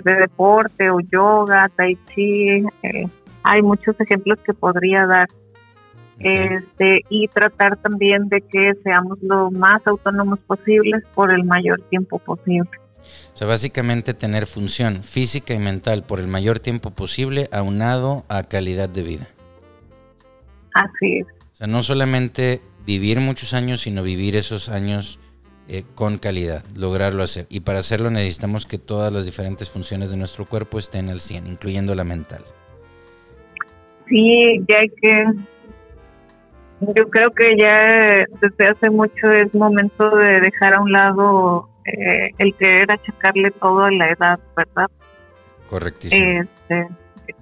de 0.04 0.14
deporte 0.14 0.90
o 0.90 1.00
yoga, 1.00 1.68
tai 1.76 1.96
chi. 2.08 2.64
Eh, 2.82 3.06
hay 3.42 3.62
muchos 3.62 3.98
ejemplos 4.00 4.38
que 4.44 4.54
podría 4.54 5.06
dar. 5.06 5.28
Este, 6.18 7.00
y 7.08 7.28
tratar 7.28 7.78
también 7.78 8.28
de 8.28 8.42
que 8.42 8.74
seamos 8.82 9.18
lo 9.22 9.50
más 9.50 9.80
autónomos 9.86 10.38
posibles 10.40 11.02
por 11.14 11.32
el 11.32 11.44
mayor 11.44 11.80
tiempo 11.88 12.18
posible. 12.18 12.68
O 13.32 13.36
sea, 13.36 13.46
básicamente 13.46 14.12
tener 14.12 14.46
función 14.46 15.02
física 15.02 15.54
y 15.54 15.58
mental 15.58 16.02
por 16.02 16.20
el 16.20 16.26
mayor 16.26 16.58
tiempo 16.58 16.90
posible 16.90 17.48
aunado 17.52 18.24
a 18.28 18.42
calidad 18.42 18.90
de 18.90 19.02
vida. 19.02 19.28
Así 20.74 21.20
es. 21.20 21.26
O 21.26 21.54
sea, 21.54 21.66
no 21.66 21.82
solamente 21.82 22.60
vivir 22.84 23.20
muchos 23.20 23.54
años, 23.54 23.80
sino 23.80 24.02
vivir 24.02 24.36
esos 24.36 24.68
años 24.68 25.18
eh, 25.68 25.84
con 25.94 26.18
calidad, 26.18 26.64
lograrlo 26.74 27.22
hacer. 27.22 27.46
Y 27.48 27.60
para 27.60 27.78
hacerlo 27.78 28.10
necesitamos 28.10 28.66
que 28.66 28.78
todas 28.78 29.12
las 29.12 29.24
diferentes 29.24 29.70
funciones 29.70 30.10
de 30.10 30.16
nuestro 30.16 30.44
cuerpo 30.44 30.78
estén 30.78 31.08
al 31.08 31.20
100, 31.20 31.46
incluyendo 31.46 31.94
la 31.94 32.04
mental. 32.04 32.44
Sí, 34.10 34.64
ya 34.68 34.78
hay 34.80 34.88
que... 34.88 35.24
Yo 36.80 37.08
creo 37.10 37.30
que 37.30 37.56
ya 37.58 38.26
desde 38.40 38.72
hace 38.72 38.90
mucho 38.90 39.30
es 39.30 39.54
momento 39.54 40.16
de 40.16 40.40
dejar 40.40 40.74
a 40.74 40.80
un 40.80 40.90
lado 40.90 41.68
eh, 41.84 42.30
el 42.38 42.54
querer 42.56 42.90
achacarle 42.90 43.50
todo 43.50 43.84
a 43.84 43.90
la 43.90 44.10
edad, 44.10 44.40
¿verdad? 44.56 44.90
Correctísimo. 45.68 46.40
Este, 46.40 46.88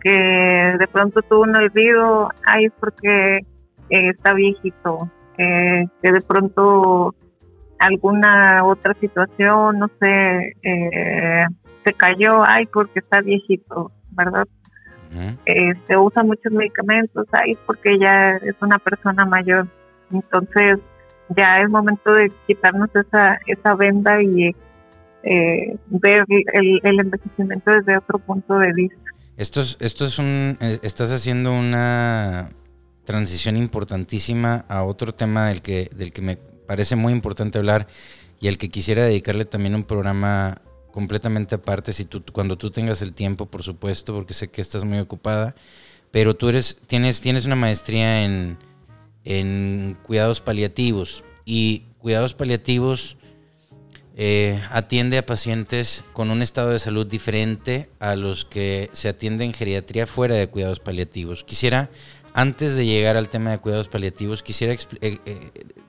que 0.01 0.11
de 0.11 0.89
pronto 0.89 1.23
tuvo 1.23 1.43
un 1.43 1.57
olvido, 1.57 2.29
ay, 2.45 2.67
es 2.67 2.73
porque 2.79 3.39
eh, 3.39 4.11
está 4.11 4.35
viejito, 4.35 5.09
que 5.37 5.87
de 6.03 6.21
pronto 6.21 7.15
alguna 7.79 8.65
otra 8.65 8.95
situación, 8.95 9.79
no 9.79 9.89
sé, 10.01 10.57
eh, 10.63 11.47
se 11.85 11.93
cayó, 11.95 12.43
ay, 12.45 12.67
porque 12.67 12.99
está 12.99 13.21
viejito, 13.21 13.93
¿verdad? 14.11 14.47
Eh, 15.47 15.73
se 15.87 15.97
usa 15.97 16.23
muchos 16.23 16.53
medicamentos, 16.53 17.27
ay, 17.33 17.57
porque 17.67 17.99
ya 17.99 18.37
es 18.37 18.55
una 18.61 18.79
persona 18.79 19.25
mayor. 19.25 19.67
Entonces, 20.13 20.79
ya 21.37 21.61
es 21.61 21.71
momento 21.71 22.13
de 22.13 22.33
quitarnos 22.47 22.91
esa, 22.95 23.39
esa 23.47 23.75
venda 23.75 24.23
y 24.23 24.55
eh, 25.23 25.77
ver 25.89 26.25
el, 26.29 26.81
el, 26.83 27.01
envejecimiento 27.01 27.71
desde 27.71 27.99
otro 27.99 28.19
punto 28.19 28.59
de 28.59 28.73
vista. 28.73 29.11
Esto 29.37 29.61
es, 29.61 29.77
esto 29.81 30.05
es 30.05 30.19
un, 30.19 30.57
estás 30.61 31.13
haciendo 31.13 31.53
una 31.53 32.51
transición 33.05 33.57
importantísima 33.57 34.65
a 34.69 34.83
otro 34.85 35.13
tema 35.13 35.49
del 35.49 35.63
que, 35.63 35.91
del 35.95 36.13
que 36.13 36.23
me 36.23 36.37
parece 36.37 36.97
muy 36.97 37.13
importante 37.13 37.59
hablar 37.59 37.87
y 38.41 38.49
al 38.49 38.59
que 38.59 38.69
quisiera 38.69 39.05
dedicarle 39.05 39.45
también 39.45 39.75
un 39.75 39.85
programa 39.85 40.61
completamente 40.93 41.55
aparte, 41.55 41.93
si 41.93 42.05
tú, 42.05 42.23
cuando 42.33 42.57
tú 42.57 42.71
tengas 42.71 43.03
el 43.03 43.13
tiempo, 43.13 43.47
por 43.47 43.63
supuesto, 43.63 44.15
porque 44.15 44.35
sé 44.35 44.49
que 44.49 44.61
estás 44.61 44.85
muy 44.85 44.99
ocupada, 44.99 45.55
pero 46.11 46.35
tú 46.35 46.49
eres, 46.49 46.79
tienes, 46.87 47.21
tienes 47.21 47.45
una 47.45 47.57
maestría 47.57 48.25
en, 48.25 48.59
en 49.25 49.97
cuidados 50.03 50.41
paliativos 50.41 51.25
y 51.45 51.85
cuidados 51.99 52.35
paliativos 52.35 53.19
eh, 54.21 54.61
atiende 54.71 55.17
a 55.17 55.25
pacientes 55.25 56.03
con 56.13 56.33
un 56.33 56.43
estado 56.43 56.71
de 56.71 56.81
salud 56.81 57.07
diferente 57.07 57.89
a 58.01 58.17
los 58.17 58.45
que 58.45 58.91
se 58.93 59.09
atiende 59.09 59.45
en 59.45 59.55
geriatría 59.55 60.09
fuera 60.09 60.35
de 60.35 60.49
cuidados 60.49 60.81
paliativos. 60.81 61.45
Quisiera 61.45 61.89
antes 62.35 62.77
de 62.77 62.85
llegar 62.85 63.17
al 63.17 63.29
tema 63.29 63.53
de 63.53 63.59
cuidados 63.59 63.89
paliativos, 63.89 64.43
quisiera 64.43 64.73
eh, 65.01 65.19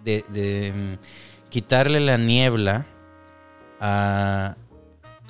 eh, 0.05 0.73
mm, 0.75 1.49
quitarle 1.49 1.99
la 1.99 2.17
niebla 2.17 2.85
a 3.79 4.57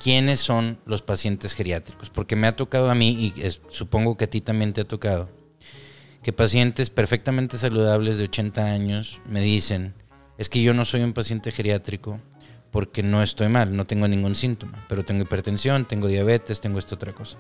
quiénes 0.02 0.40
son 0.40 0.80
los 0.86 1.02
pacientes 1.02 1.54
geriátricos, 1.54 2.10
porque 2.10 2.36
me 2.36 2.48
ha 2.48 2.52
tocado 2.52 2.90
a 2.90 2.96
mí, 2.96 3.34
y 3.36 3.52
supongo 3.70 4.18
que 4.18 4.26
a 4.26 4.30
ti 4.30 4.42
también 4.42 4.74
te 4.74 4.82
ha 4.82 4.88
tocado, 4.88 5.30
que 6.24 6.34
pacientes 6.34 6.90
perfectamente 6.90 7.58
saludables 7.58 8.18
de 8.18 8.26
80 8.26 8.66
años 8.66 9.22
me 9.26 9.42
dicen, 9.42 9.94
es 10.38 10.50
que 10.50 10.62
yo 10.62 10.74
no 10.74 10.86
soy 10.86 11.04
un 11.04 11.14
paciente 11.14 11.52
geriátrico 11.52 12.20
porque 12.72 13.04
no 13.04 13.24
estoy 13.24 13.50
mal, 13.50 13.76
no 13.76 13.86
tengo 13.86 14.08
ningún 14.08 14.36
síntoma, 14.36 14.86
pero 14.88 15.04
tengo 15.04 15.24
hipertensión, 15.24 15.86
tengo 15.86 16.08
diabetes, 16.08 16.62
tengo 16.62 16.80
esta 16.80 16.96
otra 16.96 17.14
cosa. 17.14 17.38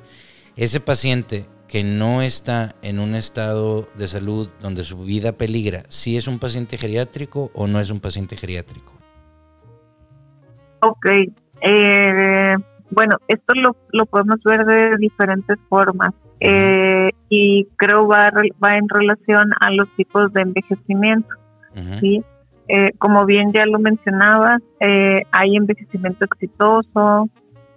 Ese 0.55 0.79
paciente 0.79 1.45
que 1.67 1.83
no 1.83 2.21
está 2.21 2.75
en 2.81 2.99
un 2.99 3.15
estado 3.15 3.87
de 3.95 4.07
salud 4.07 4.49
donde 4.59 4.83
su 4.83 5.03
vida 5.03 5.33
peligra, 5.33 5.83
si 5.87 6.17
es 6.17 6.27
un 6.27 6.39
paciente 6.39 6.77
geriátrico 6.77 7.51
o 7.53 7.67
no 7.67 7.79
es 7.79 7.91
un 7.91 7.99
paciente 7.99 8.35
geriátrico? 8.35 8.93
Ok, 10.81 11.05
eh, 11.61 12.55
bueno, 12.91 13.17
esto 13.27 13.53
lo, 13.55 13.75
lo, 13.91 14.05
podemos 14.05 14.41
ver 14.43 14.65
de 14.65 14.97
diferentes 14.97 15.57
formas 15.69 16.13
eh, 16.39 17.09
y 17.29 17.65
creo 17.75 18.07
va, 18.07 18.31
va 18.63 18.77
en 18.77 18.89
relación 18.89 19.51
a 19.59 19.71
los 19.71 19.87
tipos 19.95 20.33
de 20.33 20.41
envejecimiento. 20.41 21.29
¿sí? 21.99 22.23
Eh, 22.67 22.91
como 22.97 23.25
bien 23.25 23.51
ya 23.53 23.65
lo 23.65 23.79
mencionabas, 23.79 24.61
hay 24.79 25.55
envejecimiento 25.55 26.25
exitoso, 26.25 27.29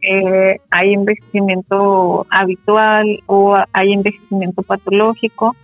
eh, 0.03 0.59
hay 0.71 0.95
envejecimiento 0.95 2.27
habitual 2.29 3.21
o 3.27 3.57
hay 3.73 3.92
envejecimiento 3.92 4.62
patológico 4.62 5.55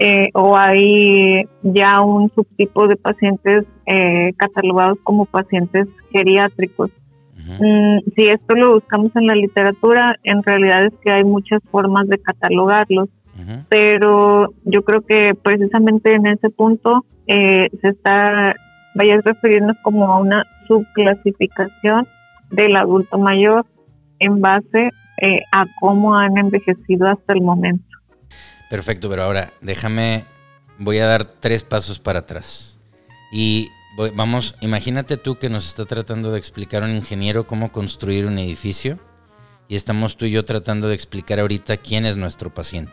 eh, 0.00 0.28
o 0.34 0.56
hay 0.56 1.44
ya 1.62 2.00
un 2.00 2.30
subtipo 2.34 2.88
de 2.88 2.96
pacientes 2.96 3.64
eh, 3.86 4.32
catalogados 4.36 4.98
como 5.04 5.24
pacientes 5.24 5.86
geriátricos. 6.10 6.90
Mm, 7.58 7.98
si 8.14 8.26
esto 8.26 8.54
lo 8.54 8.74
buscamos 8.74 9.10
en 9.16 9.26
la 9.26 9.34
literatura, 9.34 10.16
en 10.22 10.42
realidad 10.42 10.84
es 10.84 10.92
que 11.02 11.10
hay 11.10 11.24
muchas 11.24 11.60
formas 11.70 12.06
de 12.08 12.18
catalogarlos, 12.18 13.08
pero 13.70 14.52
yo 14.64 14.84
creo 14.84 15.00
que 15.00 15.34
precisamente 15.34 16.14
en 16.14 16.26
ese 16.26 16.50
punto 16.50 17.06
se 17.26 17.70
está, 17.82 18.54
vaya 18.94 19.14
a 19.14 19.20
referirnos 19.24 19.76
como 19.82 20.12
a 20.12 20.20
una 20.20 20.44
subclasificación 20.68 22.06
del 22.50 22.76
adulto 22.76 23.18
mayor 23.18 23.66
en 24.18 24.40
base 24.40 24.90
eh, 25.22 25.40
a 25.52 25.66
cómo 25.80 26.16
han 26.16 26.38
envejecido 26.38 27.06
hasta 27.06 27.34
el 27.34 27.42
momento. 27.42 27.84
Perfecto, 28.68 29.10
pero 29.10 29.24
ahora 29.24 29.50
déjame, 29.60 30.24
voy 30.78 30.98
a 30.98 31.06
dar 31.06 31.24
tres 31.24 31.64
pasos 31.64 31.98
para 31.98 32.20
atrás. 32.20 32.78
Y 33.32 33.68
vamos, 34.14 34.54
imagínate 34.60 35.16
tú 35.16 35.38
que 35.38 35.48
nos 35.48 35.66
está 35.66 35.84
tratando 35.84 36.30
de 36.32 36.38
explicar 36.38 36.82
un 36.82 36.94
ingeniero 36.94 37.46
cómo 37.46 37.72
construir 37.72 38.26
un 38.26 38.38
edificio 38.38 38.98
y 39.68 39.76
estamos 39.76 40.16
tú 40.16 40.26
y 40.26 40.30
yo 40.30 40.44
tratando 40.44 40.88
de 40.88 40.94
explicar 40.94 41.38
ahorita 41.38 41.76
quién 41.76 42.04
es 42.06 42.16
nuestro 42.16 42.52
paciente. 42.52 42.92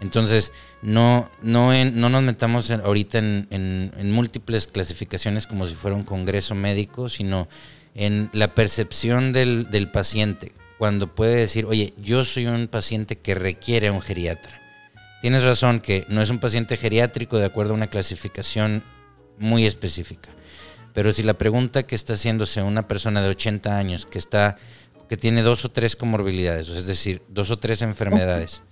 Entonces, 0.00 0.52
no, 0.82 1.30
no, 1.42 1.72
no 1.84 2.08
nos 2.08 2.22
metamos 2.22 2.70
ahorita 2.70 3.18
en, 3.18 3.48
en, 3.50 4.12
múltiples 4.12 4.66
clasificaciones 4.66 5.46
como 5.46 5.66
si 5.66 5.74
fuera 5.74 5.96
un 5.96 6.04
congreso 6.04 6.54
médico, 6.54 7.08
sino 7.08 7.48
en 7.94 8.30
la 8.32 8.54
percepción 8.54 9.32
del, 9.32 9.90
paciente, 9.92 10.52
cuando 10.78 11.14
puede 11.14 11.36
decir, 11.36 11.66
oye, 11.66 11.92
yo 11.98 12.24
soy 12.24 12.46
un 12.46 12.68
paciente 12.68 13.18
que 13.18 13.34
requiere 13.34 13.90
un 13.90 14.00
geriatra. 14.00 14.58
Tienes 15.20 15.42
razón 15.42 15.80
que 15.80 16.06
no 16.08 16.22
es 16.22 16.30
un 16.30 16.38
paciente 16.38 16.78
geriátrico 16.78 17.38
de 17.38 17.44
acuerdo 17.44 17.72
a 17.72 17.76
una 17.76 17.88
clasificación 17.88 18.82
muy 19.40 19.66
específica. 19.66 20.30
Pero 20.92 21.12
si 21.12 21.24
la 21.24 21.34
pregunta 21.34 21.82
que 21.84 21.94
está 21.96 22.14
haciéndose 22.14 22.62
una 22.62 22.86
persona 22.86 23.22
de 23.22 23.30
80 23.30 23.76
años 23.76 24.06
que 24.06 24.18
está 24.18 24.56
que 25.08 25.16
tiene 25.16 25.42
dos 25.42 25.64
o 25.64 25.72
tres 25.72 25.96
comorbilidades, 25.96 26.68
es 26.68 26.86
decir, 26.86 27.20
dos 27.28 27.50
o 27.50 27.58
tres 27.58 27.82
enfermedades, 27.82 28.62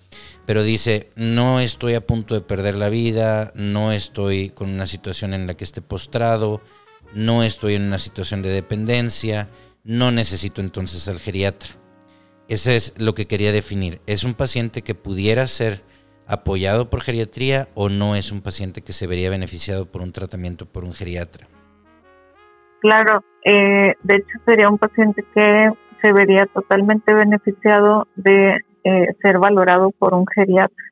pero 0.46 0.62
dice, 0.62 1.10
no 1.16 1.58
estoy 1.58 1.94
a 1.94 2.06
punto 2.06 2.34
de 2.34 2.42
perder 2.42 2.76
la 2.76 2.88
vida, 2.90 3.50
no 3.56 3.90
estoy 3.90 4.50
con 4.50 4.70
una 4.70 4.86
situación 4.86 5.34
en 5.34 5.48
la 5.48 5.56
que 5.56 5.64
esté 5.64 5.82
postrado, 5.82 6.62
no 7.12 7.42
estoy 7.42 7.74
en 7.74 7.82
una 7.82 7.98
situación 7.98 8.42
de 8.42 8.50
dependencia, 8.50 9.50
no 9.82 10.12
necesito 10.12 10.60
entonces 10.60 11.08
al 11.08 11.18
geriatra. 11.18 11.76
Ese 12.48 12.76
es 12.76 12.94
lo 12.96 13.14
que 13.14 13.26
quería 13.26 13.50
definir. 13.50 14.00
¿Es 14.06 14.22
un 14.22 14.34
paciente 14.34 14.82
que 14.82 14.94
pudiera 14.94 15.48
ser 15.48 15.82
apoyado 16.28 16.90
por 16.90 17.00
geriatría 17.00 17.68
o 17.74 17.88
no 17.88 18.14
es 18.14 18.30
un 18.30 18.42
paciente 18.42 18.82
que 18.82 18.92
se 18.92 19.06
vería 19.06 19.30
beneficiado 19.30 19.86
por 19.86 20.02
un 20.02 20.12
tratamiento 20.12 20.66
por 20.66 20.84
un 20.84 20.92
geriatra? 20.92 21.48
Claro, 22.80 23.24
eh, 23.44 23.94
de 24.02 24.14
hecho 24.14 24.38
sería 24.46 24.68
un 24.68 24.78
paciente 24.78 25.24
que 25.34 25.70
se 26.00 26.12
vería 26.12 26.46
totalmente 26.46 27.12
beneficiado 27.12 28.06
de 28.14 28.58
eh, 28.84 29.06
ser 29.22 29.38
valorado 29.38 29.90
por 29.90 30.14
un 30.14 30.26
geriatra. 30.26 30.84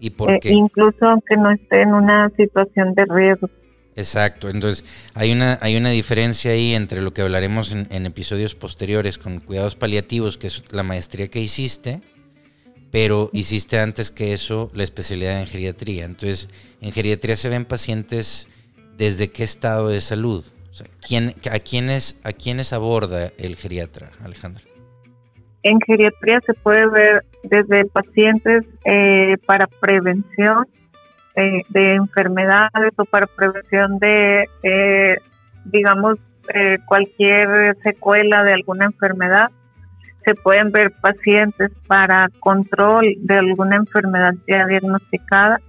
¿Y 0.00 0.10
por 0.10 0.32
eh, 0.32 0.38
qué? 0.40 0.50
incluso 0.50 1.06
aunque 1.06 1.36
no 1.36 1.52
esté 1.52 1.82
en 1.82 1.94
una 1.94 2.30
situación 2.36 2.94
de 2.94 3.04
riesgo. 3.04 3.48
Exacto, 3.94 4.48
entonces 4.48 4.84
hay 5.14 5.32
una, 5.32 5.58
hay 5.60 5.76
una 5.76 5.90
diferencia 5.90 6.52
ahí 6.52 6.74
entre 6.74 7.02
lo 7.02 7.12
que 7.12 7.20
hablaremos 7.20 7.72
en, 7.72 7.86
en, 7.90 8.06
episodios 8.06 8.54
posteriores 8.54 9.18
con 9.18 9.38
cuidados 9.38 9.76
paliativos, 9.76 10.38
que 10.38 10.46
es 10.46 10.64
la 10.72 10.82
maestría 10.82 11.28
que 11.28 11.40
hiciste, 11.40 12.00
pero 12.92 13.30
hiciste 13.32 13.80
antes 13.80 14.12
que 14.12 14.32
eso 14.32 14.70
la 14.74 14.84
especialidad 14.84 15.40
en 15.40 15.46
geriatría. 15.46 16.04
Entonces, 16.04 16.48
en 16.80 16.92
geriatría 16.92 17.34
se 17.36 17.48
ven 17.48 17.64
pacientes 17.64 18.48
desde 18.96 19.32
qué 19.32 19.42
estado 19.42 19.88
de 19.88 20.00
salud. 20.00 20.44
O 20.70 20.74
sea, 20.74 20.86
¿quién, 21.06 21.34
a, 21.50 21.58
quiénes, 21.58 22.20
¿A 22.22 22.32
quiénes 22.32 22.72
aborda 22.72 23.30
el 23.38 23.56
geriatra, 23.56 24.10
Alejandra? 24.22 24.62
En 25.64 25.80
geriatría 25.80 26.40
se 26.44 26.54
puede 26.54 26.86
ver 26.88 27.24
desde 27.42 27.86
pacientes 27.86 28.66
eh, 28.84 29.36
para 29.46 29.66
prevención 29.66 30.66
eh, 31.34 31.62
de 31.70 31.94
enfermedades 31.94 32.92
o 32.96 33.04
para 33.06 33.26
prevención 33.26 33.98
de, 33.98 34.48
eh, 34.62 35.16
digamos, 35.64 36.18
eh, 36.52 36.76
cualquier 36.84 37.76
secuela 37.82 38.44
de 38.44 38.52
alguna 38.52 38.84
enfermedad. 38.86 39.50
Se 40.24 40.34
pueden 40.34 40.70
ver 40.70 40.92
pacientes 41.00 41.70
para 41.86 42.28
control 42.40 43.14
de 43.18 43.36
alguna 43.36 43.76
enfermedad 43.76 44.34
ya 44.46 44.66
diagnosticada 44.66 45.60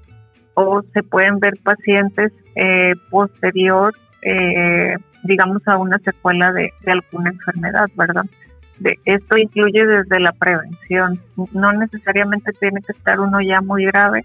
o 0.53 0.83
se 0.93 1.03
pueden 1.03 1.39
ver 1.39 1.53
pacientes 1.63 2.31
eh, 2.55 2.93
posterior, 3.09 3.93
eh, 4.21 4.95
digamos, 5.23 5.61
a 5.67 5.77
una 5.77 5.97
secuela 5.99 6.51
de, 6.51 6.71
alguna 6.85 7.31
enfermedad, 7.31 7.89
¿verdad? 7.95 8.25
De, 8.79 8.99
esto 9.05 9.37
incluye 9.37 9.85
desde 9.85 10.19
la 10.19 10.31
prevención. 10.33 11.19
No 11.53 11.73
necesariamente 11.73 12.51
tiene 12.53 12.81
que 12.81 12.91
estar 12.91 13.19
uno 13.19 13.41
ya 13.41 13.61
muy 13.61 13.85
grave 13.85 14.23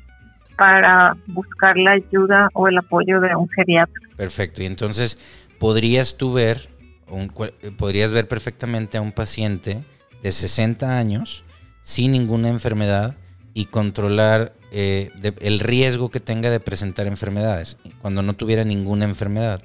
para 0.57 1.17
buscar 1.29 1.77
la 1.77 1.93
ayuda 1.93 2.49
o 2.53 2.69
el 2.69 2.77
apoyo 2.77 3.21
de 3.21 3.35
un 3.35 3.49
geriatra. 3.49 4.03
Perfecto. 4.17 4.63
Y 4.63 4.67
entonces, 4.67 5.17
¿podrías 5.59 6.17
tú 6.17 6.35
ver, 6.35 6.69
un, 7.09 7.33
podrías 7.79 8.13
ver 8.13 8.29
perfectamente 8.29 8.99
a 8.99 9.01
un 9.01 9.13
paciente 9.13 9.79
de 10.23 10.33
60 10.33 10.99
años 10.99 11.45
sin 11.83 12.13
ninguna 12.13 12.49
enfermedad 12.49 13.17
y 13.55 13.67
controlar 13.67 14.53
eh, 14.71 15.11
el 15.41 15.61
riesgo 15.61 16.11
que 16.11 16.21
tenga 16.21 16.51
de 16.51 16.61
presentar 16.61 17.07
enfermedades 17.07 17.79
cuando 18.01 18.23
no 18.23 18.35
tuviera 18.35 18.65
ninguna 18.65 19.05
enfermedad? 19.05 19.63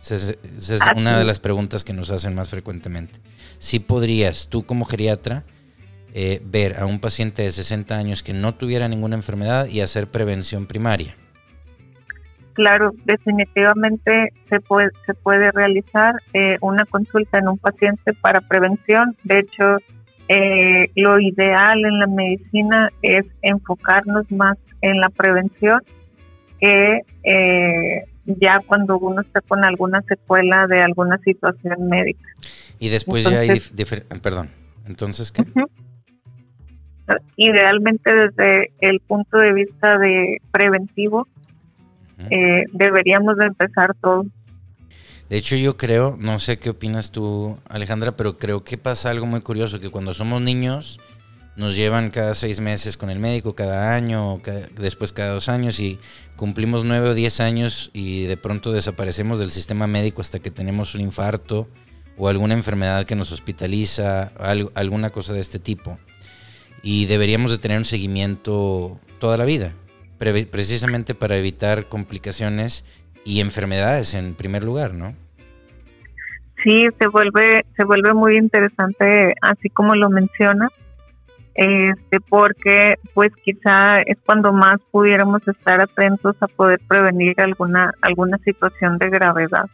Esa 0.00 0.14
es, 0.14 0.38
esa 0.58 0.74
es 0.74 0.80
una 0.96 1.18
de 1.18 1.24
las 1.24 1.40
preguntas 1.40 1.82
que 1.82 1.92
nos 1.92 2.10
hacen 2.10 2.34
más 2.34 2.48
frecuentemente. 2.48 3.14
Si 3.58 3.78
podrías 3.78 4.48
tú 4.48 4.64
como 4.64 4.84
geriatra 4.84 5.44
eh, 6.18 6.40
ver 6.42 6.80
a 6.80 6.86
un 6.86 6.98
paciente 6.98 7.42
de 7.42 7.50
60 7.50 7.94
años 7.94 8.22
que 8.22 8.32
no 8.32 8.54
tuviera 8.54 8.88
ninguna 8.88 9.16
enfermedad 9.16 9.66
y 9.66 9.82
hacer 9.82 10.10
prevención 10.10 10.66
primaria. 10.66 11.14
Claro, 12.56 12.94
definitivamente 13.04 14.32
se 14.48 14.60
puede, 14.60 14.88
se 15.04 15.12
puede 15.12 15.52
realizar 15.52 16.14
eh, 16.32 16.56
una 16.62 16.86
consulta 16.86 17.36
en 17.36 17.48
un 17.48 17.58
paciente 17.58 18.14
para 18.14 18.40
prevención. 18.40 19.14
De 19.24 19.40
hecho, 19.40 19.76
eh, 20.28 20.90
lo 20.96 21.20
ideal 21.20 21.84
en 21.84 21.98
la 21.98 22.06
medicina 22.06 22.88
es 23.02 23.26
enfocarnos 23.42 24.32
más 24.32 24.56
en 24.80 25.00
la 25.00 25.10
prevención 25.10 25.82
que 26.58 27.02
eh, 27.24 28.04
ya 28.24 28.60
cuando 28.66 28.96
uno 28.96 29.20
está 29.20 29.42
con 29.42 29.62
alguna 29.62 30.00
secuela 30.08 30.66
de 30.66 30.80
alguna 30.80 31.18
situación 31.18 31.88
médica. 31.90 32.30
Y 32.78 32.88
después 32.88 33.26
entonces, 33.26 33.70
ya 33.76 33.84
hay, 33.84 34.18
perdón, 34.20 34.48
entonces 34.86 35.30
qué? 35.30 35.42
Uh 35.42 35.44
-huh. 35.44 35.68
Idealmente 37.36 38.14
desde 38.14 38.72
el 38.80 39.00
punto 39.00 39.36
de 39.36 39.52
vista 39.52 39.98
de 39.98 40.38
preventivo. 40.50 41.28
Eh, 42.18 42.64
deberíamos 42.72 43.36
de 43.36 43.46
empezar 43.46 43.94
todo. 44.00 44.24
De 45.28 45.36
hecho, 45.36 45.56
yo 45.56 45.76
creo, 45.76 46.16
no 46.20 46.38
sé 46.38 46.58
qué 46.58 46.70
opinas 46.70 47.10
tú, 47.10 47.58
Alejandra, 47.68 48.16
pero 48.16 48.38
creo 48.38 48.62
que 48.62 48.78
pasa 48.78 49.10
algo 49.10 49.26
muy 49.26 49.40
curioso, 49.40 49.80
que 49.80 49.90
cuando 49.90 50.14
somos 50.14 50.40
niños 50.40 51.00
nos 51.56 51.74
llevan 51.74 52.10
cada 52.10 52.34
seis 52.34 52.60
meses 52.60 52.96
con 52.96 53.10
el 53.10 53.18
médico, 53.18 53.54
cada 53.54 53.94
año, 53.94 54.40
cada, 54.42 54.68
después 54.76 55.12
cada 55.12 55.32
dos 55.32 55.48
años, 55.48 55.80
y 55.80 55.98
cumplimos 56.36 56.84
nueve 56.84 57.08
o 57.08 57.14
diez 57.14 57.40
años 57.40 57.90
y 57.92 58.24
de 58.24 58.36
pronto 58.36 58.72
desaparecemos 58.72 59.40
del 59.40 59.50
sistema 59.50 59.86
médico 59.86 60.20
hasta 60.20 60.38
que 60.38 60.50
tenemos 60.50 60.94
un 60.94 61.00
infarto 61.00 61.66
o 62.16 62.28
alguna 62.28 62.54
enfermedad 62.54 63.04
que 63.04 63.16
nos 63.16 63.32
hospitaliza, 63.32 64.32
algo, 64.38 64.70
alguna 64.74 65.10
cosa 65.10 65.32
de 65.32 65.40
este 65.40 65.58
tipo. 65.58 65.98
Y 66.82 67.06
deberíamos 67.06 67.50
de 67.50 67.58
tener 67.58 67.78
un 67.78 67.84
seguimiento 67.84 69.00
toda 69.18 69.36
la 69.36 69.44
vida, 69.44 69.74
pre 70.18 70.46
precisamente 70.46 71.14
para 71.14 71.36
evitar 71.36 71.86
complicaciones 71.86 72.84
y 73.24 73.40
enfermedades 73.40 74.14
en 74.14 74.34
primer 74.34 74.64
lugar, 74.64 74.94
¿no? 74.94 75.14
Sí, 76.62 76.86
se 76.98 77.08
vuelve, 77.08 77.64
se 77.76 77.84
vuelve 77.84 78.14
muy 78.14 78.36
interesante, 78.36 79.34
así 79.40 79.68
como 79.68 79.94
lo 79.94 80.08
menciona, 80.10 80.68
este, 81.54 82.20
porque 82.28 82.96
pues 83.14 83.32
quizá 83.44 84.00
es 84.02 84.18
cuando 84.24 84.52
más 84.52 84.80
pudiéramos 84.90 85.46
estar 85.46 85.80
atentos 85.80 86.36
a 86.40 86.48
poder 86.48 86.80
prevenir 86.86 87.40
alguna, 87.40 87.92
alguna 88.02 88.38
situación 88.38 88.98
de 88.98 89.10
gravedad. 89.10 89.66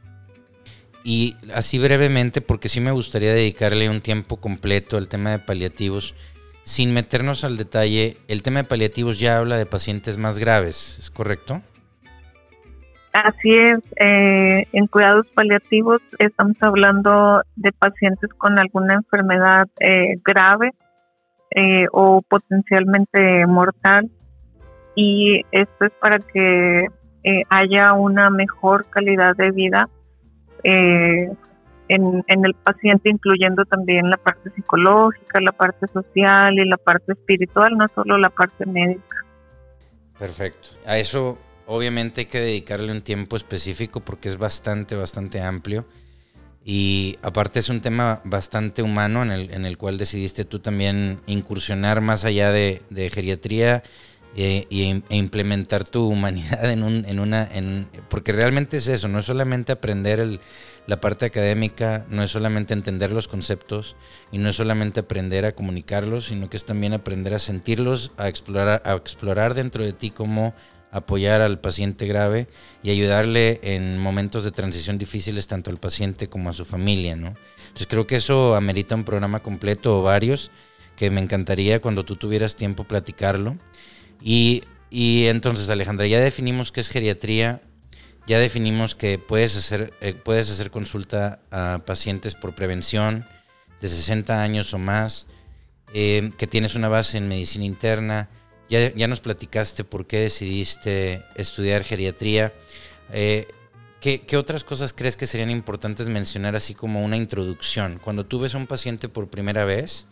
Y 1.05 1.37
así 1.55 1.79
brevemente, 1.79 2.41
porque 2.41 2.69
sí 2.69 2.81
me 2.81 2.93
gustaría 2.93 3.33
dedicarle 3.33 3.91
un 3.91 4.01
tiempo 4.01 4.37
completo 4.37 4.97
al 4.97 5.09
tema 5.09 5.31
de 5.31 5.39
paliativos, 5.41 6.15
sin 6.65 6.95
meternos 6.95 7.45
al 7.45 7.57
detalle, 7.57 8.17
el 8.29 8.43
tema 8.43 8.61
de 8.63 8.69
paliativos 8.69 9.19
ya 9.19 9.39
habla 9.39 9.57
de 9.57 9.67
pacientes 9.67 10.19
más 10.19 10.39
graves, 10.39 10.99
¿es 10.99 11.11
correcto? 11.11 11.61
Así 13.13 13.53
es, 13.53 13.81
eh, 13.97 14.67
en 14.73 14.87
cuidados 14.87 15.27
paliativos 15.35 16.01
estamos 16.19 16.57
hablando 16.61 17.43
de 17.57 17.71
pacientes 17.73 18.31
con 18.39 18.59
alguna 18.59 18.95
enfermedad 18.95 19.69
eh, 19.81 20.17
grave 20.25 20.71
eh, 21.51 21.87
o 21.93 22.23
potencialmente 22.23 23.47
mortal 23.47 24.11
y 24.95 25.43
esto 25.53 25.85
es 25.85 25.93
para 26.01 26.21
que 26.21 26.87
eh, 27.25 27.43
haya 27.51 27.93
una 27.93 28.31
mejor 28.31 28.87
calidad 28.89 29.37
de 29.37 29.51
vida 29.51 29.89
en, 31.95 32.45
el 32.45 32.55
paciente, 32.55 33.11
incluyendo 33.11 33.65
también 33.65 34.09
la 34.09 34.17
parte 34.17 34.51
psicológica, 34.55 35.41
la 35.41 35.53
parte 35.53 35.87
social 35.93 36.55
y 36.59 36.69
la 36.69 36.77
parte 36.77 37.13
espiritual, 37.13 37.77
no 37.77 37.87
solo 37.95 38.19
la 38.19 38.31
parte 38.31 38.67
médica. 38.67 39.17
Perfecto. 40.19 40.71
A 40.87 40.99
eso 40.99 41.39
obviamente 41.67 42.23
hay 42.23 42.27
que 42.27 42.41
dedicarle 42.41 42.93
un 42.93 43.03
tiempo 43.03 43.37
específico 43.37 44.01
porque 44.01 44.29
es 44.29 44.39
bastante, 44.39 44.97
bastante 44.97 45.41
amplio. 45.41 45.87
Y 46.65 47.19
aparte 47.23 47.59
es 47.59 47.69
un 47.69 47.81
tema 47.81 48.21
bastante 48.25 48.83
humano 48.83 49.23
en 49.25 49.33
el, 49.33 49.51
en 49.51 49.67
el 49.67 49.77
cual 49.77 49.99
decidiste 49.99 50.45
tú 50.45 50.61
también 50.61 51.21
incursionar 51.27 52.01
más 52.01 52.25
allá 52.25 52.53
de, 52.53 52.83
de 52.91 53.11
geriatría 53.11 53.83
e, 54.37 54.67
y, 54.71 55.03
e, 55.09 55.17
implementar 55.17 55.85
tu 55.85 56.09
humanidad 56.09 56.71
en, 56.71 56.83
un, 56.83 57.05
en 57.07 57.21
una... 57.21 57.45
En, 57.45 57.89
porque 58.09 58.33
realmente 58.33 58.79
es 58.79 58.89
eso, 58.89 59.09
no 59.09 59.19
es 59.19 59.27
solamente 59.27 59.73
aprender 59.73 60.21
el, 60.21 60.41
la 60.87 61.01
parte 61.01 61.27
académica, 61.27 62.07
no 62.09 62.23
es 62.23 62.31
solamente 62.31 62.75
entender 62.75 63.13
los 63.13 63.29
conceptos 63.29 63.97
y 64.31 64.39
no 64.39 64.49
es 64.49 64.57
solamente 64.57 65.01
aprender 65.01 65.45
a 65.45 65.53
comunicarlos, 65.53 66.27
sino 66.27 66.51
que 66.51 66.57
es 66.57 66.65
también 66.65 66.93
aprender 66.93 67.35
a 67.35 67.39
sentirlos, 67.39 68.13
a 68.17 68.29
explorar, 68.29 68.83
a 68.85 68.95
explorar 68.95 69.55
dentro 69.55 69.85
de 69.85 69.93
ti 69.93 70.11
cómo 70.11 70.55
apoyar 70.91 71.41
al 71.41 71.59
paciente 71.59 72.07
grave 72.07 72.49
y 72.83 72.91
ayudarle 72.91 73.61
en 73.63 73.99
momentos 73.99 74.45
de 74.45 74.51
transición 74.51 74.99
difíciles 74.99 75.49
tanto 75.49 75.71
al 75.71 75.79
paciente 75.79 76.29
como 76.29 76.51
a 76.51 76.53
su 76.53 76.67
familia, 76.67 77.17
¿no? 77.17 77.35
Entonces 77.63 77.87
creo 77.89 78.07
que 78.07 78.17
eso 78.17 78.55
amerita 78.55 78.95
un 78.95 79.05
programa 79.05 79.41
completo 79.41 79.99
o 79.99 80.03
varios 80.03 80.51
que 80.95 81.11
me 81.11 81.23
encantaría 81.23 81.81
cuando 81.81 82.05
tú 82.05 82.17
tuvieras 82.17 82.57
tiempo 82.57 82.85
platicarlo. 82.85 83.57
Y, 84.25 84.63
entonces 84.91 85.69
Alejandra, 85.71 86.07
ya 86.07 86.21
definimos 86.21 86.73
qué 86.73 86.81
es 86.81 86.89
geriatría, 86.89 87.63
ya 88.27 88.39
definimos 88.39 88.95
que 88.95 89.19
puedes 89.19 89.57
hacer, 89.57 89.93
eh, 90.01 90.15
puedes 90.15 90.51
hacer 90.51 90.71
consulta 90.71 91.41
a 91.51 91.81
pacientes 91.85 92.35
por 92.35 92.55
prevención 92.55 93.27
de 93.81 93.89
60 93.89 94.43
años 94.43 94.73
o 94.75 94.79
más, 94.79 95.27
eh, 95.93 96.31
que 96.39 96.47
tienes 96.47 96.77
una 96.77 96.89
base 96.89 97.19
en 97.19 97.29
medicina 97.29 97.65
interna, 97.65 98.31
ya, 98.69 98.95
ya 98.95 99.09
nos 99.09 99.21
platicaste 99.21 99.85
por 99.85 100.07
qué 100.07 100.21
decidiste 100.21 101.25
estudiar 101.35 101.85
geriatría. 101.85 102.55
Eh, 103.13 103.47
¿qué, 104.01 104.23
¿Qué 104.23 104.37
otras 104.37 104.63
cosas 104.65 104.93
crees 104.93 105.17
que 105.17 105.27
serían 105.27 105.51
importantes 105.51 106.09
mencionar 106.09 106.55
así 106.55 106.75
como 106.75 107.05
una 107.05 107.17
introducción? 107.17 107.99
Cuando 108.03 108.25
tú 108.25 108.41
ves 108.41 108.55
a 108.55 108.59
un 108.59 108.67
paciente 108.67 109.09
por 109.09 109.29
primera 109.29 109.65
vez, 109.65 110.07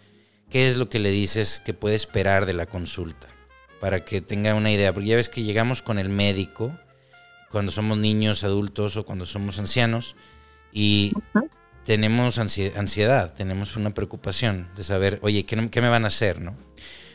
¿qué 0.51 0.69
es 0.69 0.77
lo 0.77 0.89
que 0.89 0.99
le 0.99 1.11
dices 1.11 1.63
que 1.65 1.75
puede 1.75 1.95
esperar 1.95 2.45
de 2.45 2.55
la 2.55 2.67
consulta? 2.67 3.29
Para 3.81 4.05
que 4.05 4.21
tenga 4.21 4.55
una 4.55 4.71
idea. 4.71 4.93
Porque 4.93 5.09
ya 5.09 5.17
ves 5.17 5.29
que 5.29 5.43
llegamos 5.43 5.83
con 5.83 5.99
el 5.99 6.09
médico 6.09 6.73
cuando 7.51 7.73
somos 7.73 7.99
niños, 7.99 8.45
adultos 8.45 8.97
o 8.97 9.05
cuando 9.05 9.27
somos 9.27 9.59
ancianos 9.59 10.17
y 10.73 11.13
tenemos 11.85 12.39
ansiedad, 12.39 13.35
tenemos 13.35 13.77
una 13.77 13.91
preocupación 13.91 14.69
de 14.77 14.85
saber, 14.85 15.19
oye, 15.23 15.45
¿qué, 15.45 15.57
me 15.57 15.89
van 15.89 16.05
a 16.05 16.09
hacer? 16.09 16.41
¿no? 16.41 16.55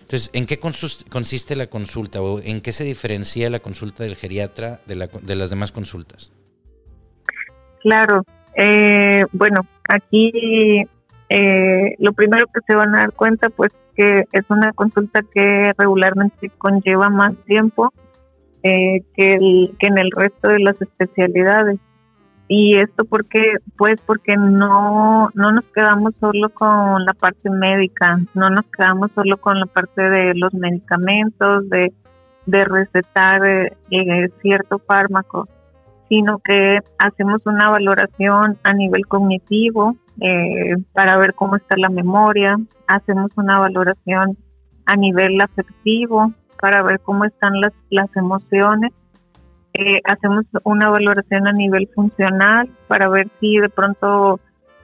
Entonces, 0.01 0.29
¿en 0.33 0.45
qué 0.45 0.59
consiste 0.59 1.55
la 1.55 1.67
consulta 1.67 2.21
o 2.21 2.41
en 2.41 2.61
qué 2.61 2.73
se 2.73 2.83
diferencia 2.83 3.49
la 3.49 3.59
consulta 3.59 4.03
del 4.03 4.15
geriatra 4.15 4.81
de, 4.85 4.95
la, 4.95 5.07
de 5.07 5.35
las 5.35 5.49
demás 5.49 5.71
consultas? 5.71 6.33
Claro, 7.81 8.23
eh, 8.55 9.23
bueno, 9.31 9.61
aquí 9.87 10.31
eh, 11.37 11.95
lo 11.99 12.13
primero 12.13 12.47
que 12.47 12.61
se 12.65 12.77
van 12.77 12.95
a 12.95 12.99
dar 12.99 13.11
cuenta, 13.11 13.49
pues, 13.49 13.69
que 13.93 14.23
es 14.31 14.45
una 14.47 14.71
consulta 14.71 15.19
que 15.33 15.73
regularmente 15.77 16.49
conlleva 16.57 17.09
más 17.09 17.35
tiempo 17.45 17.91
eh, 18.63 19.01
que, 19.13 19.31
el, 19.31 19.75
que 19.77 19.87
en 19.87 19.97
el 19.97 20.11
resto 20.11 20.47
de 20.47 20.59
las 20.59 20.81
especialidades. 20.81 21.77
Y 22.47 22.77
esto 22.77 23.03
porque, 23.03 23.41
pues 23.75 23.99
porque 24.05 24.37
no, 24.37 25.29
no 25.33 25.51
nos 25.51 25.65
quedamos 25.75 26.13
solo 26.21 26.49
con 26.51 27.03
la 27.03 27.13
parte 27.13 27.49
médica, 27.49 28.17
no 28.33 28.49
nos 28.49 28.63
quedamos 28.67 29.11
solo 29.13 29.35
con 29.35 29.59
la 29.59 29.65
parte 29.65 30.09
de 30.09 30.35
los 30.35 30.53
medicamentos, 30.53 31.69
de, 31.69 31.91
de 32.45 32.63
recetar 32.63 33.45
eh, 33.45 33.73
eh, 33.91 34.29
cierto 34.41 34.79
fármaco, 34.79 35.49
sino 36.07 36.39
que 36.39 36.79
hacemos 36.97 37.41
una 37.45 37.69
valoración 37.69 38.57
a 38.63 38.71
nivel 38.71 39.05
cognitivo 39.05 39.97
eh, 40.21 40.75
para 40.93 41.17
ver 41.17 41.33
cómo 41.33 41.55
está 41.55 41.75
la 41.77 41.89
memoria, 41.89 42.57
hacemos 42.87 43.31
una 43.35 43.59
valoración 43.59 44.37
a 44.85 44.95
nivel 44.95 45.39
afectivo 45.41 46.33
para 46.61 46.81
ver 46.83 46.99
cómo 47.01 47.25
están 47.25 47.59
las, 47.59 47.73
las 47.89 48.15
emociones 48.15 48.91
eh, 49.77 49.99
hacemos 50.05 50.45
una 50.63 50.89
valoración 50.89 51.47
a 51.49 51.51
nivel 51.51 51.89
funcional 51.93 52.69
para 52.87 53.09
ver 53.09 53.27
si 53.41 53.57
de 53.57 53.67
pronto 53.67 54.39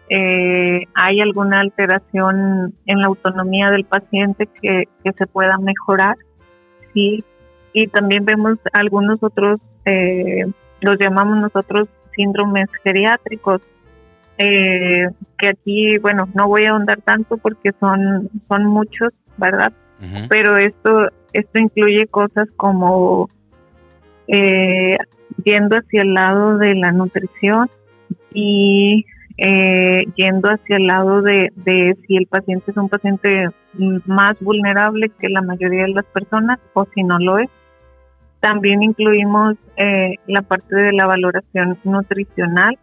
eh, 0.10 0.84
hay 0.94 1.22
alguna 1.22 1.62
alteración 1.62 2.76
en 2.86 3.00
la 3.00 3.08
autonomía 3.08 3.72
del 3.72 3.86
paciente 3.86 4.50
que, 4.62 4.84
se 5.18 5.28
pueda 5.28 5.58
mejorar. 5.60 6.18
Sí. 6.94 7.24
Y 7.72 7.88
también 7.88 8.26
vemos 8.26 8.58
algunos 8.74 9.24
otros, 9.24 9.62
eh, 9.86 10.44
los 10.82 11.00
llamamos 11.00 11.38
nosotros 11.38 11.88
síndromes 12.14 12.68
geriátricos, 12.84 13.62
que 14.42 15.50
aquí, 15.50 15.98
bueno, 15.98 16.28
no 16.34 16.48
voy 16.48 16.66
a 16.66 16.72
ahondar 16.72 17.02
tanto 17.02 17.38
porque 17.38 17.72
son, 17.80 18.30
son 18.48 18.66
muchos, 18.66 19.14
¿verdad? 19.38 19.72
Pero 20.30 20.58
esto, 20.58 21.10
esto 21.32 21.60
incluye 21.60 22.08
cosas 22.08 22.48
como 22.58 23.30
eh, 24.28 24.98
yendo 25.44 25.78
hacia 25.78 26.02
el 26.02 26.14
lado 26.14 26.58
de 26.58 26.74
la 26.74 26.92
nutrición 26.92 27.70
y 28.34 29.06
eh, 29.38 30.06
yendo 30.16 30.50
hacia 30.50 30.78
el 30.78 30.88
lado 30.88 31.22
de, 31.22 31.52
si 32.08 32.18
el 32.18 32.26
paciente 32.26 32.72
es 32.72 32.78
un 32.78 32.90
paciente 32.90 33.50
más 34.06 34.40
vulnerable 34.40 35.12
que 35.20 35.30
la 35.30 35.42
mayoría 35.42 35.84
de 35.84 35.94
las 35.94 36.06
personas 36.06 36.60
o 36.74 36.86
si 36.96 37.04
no 37.04 37.20
lo 37.20 37.38
es. 37.38 37.50
También 38.40 38.82
incluimos 38.82 39.56
eh, 39.78 40.16
la 40.26 40.42
parte 40.42 40.76
de 40.76 40.94
la 40.94 41.06
valoración 41.06 41.78
nutricional 41.84 42.80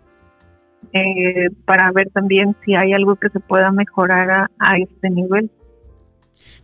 eh, 0.93 1.49
para 1.65 1.91
ver 1.93 2.11
también 2.11 2.57
si 2.65 2.75
hay 2.75 2.93
algo 2.93 3.17
que 3.17 3.29
se 3.31 3.41
pueda 3.41 3.71
mejorar 3.73 4.31
a, 4.31 4.51
a 4.59 4.79
este 4.79 5.11
nivel. 5.11 5.51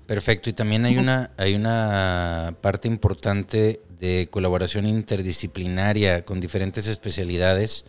Perfecto, 0.07 0.51
y 0.51 0.53
también 0.53 0.85
hay 0.85 0.99
una, 0.99 1.31
hay 1.39 1.55
una 1.55 2.57
parte 2.61 2.89
importante 2.89 3.81
de 3.99 4.29
colaboración 4.31 4.87
interdisciplinaria 4.87 6.25
con 6.25 6.41
diferentes 6.41 6.87
especialidades 6.87 7.87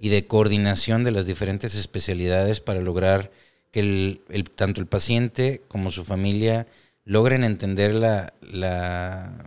y 0.00 0.10
de 0.10 0.26
coordinación 0.26 1.02
de 1.02 1.10
las 1.10 1.26
diferentes 1.26 1.74
especialidades 1.74 2.60
para 2.60 2.80
lograr 2.80 3.30
que 3.72 3.80
el, 3.80 4.44
tanto 4.54 4.80
el 4.80 4.86
paciente 4.86 5.62
como 5.68 5.90
su 5.90 6.04
familia 6.04 6.66
logren 7.04 7.44
entender 7.44 7.94
la, 7.94 8.32
la 8.40 9.44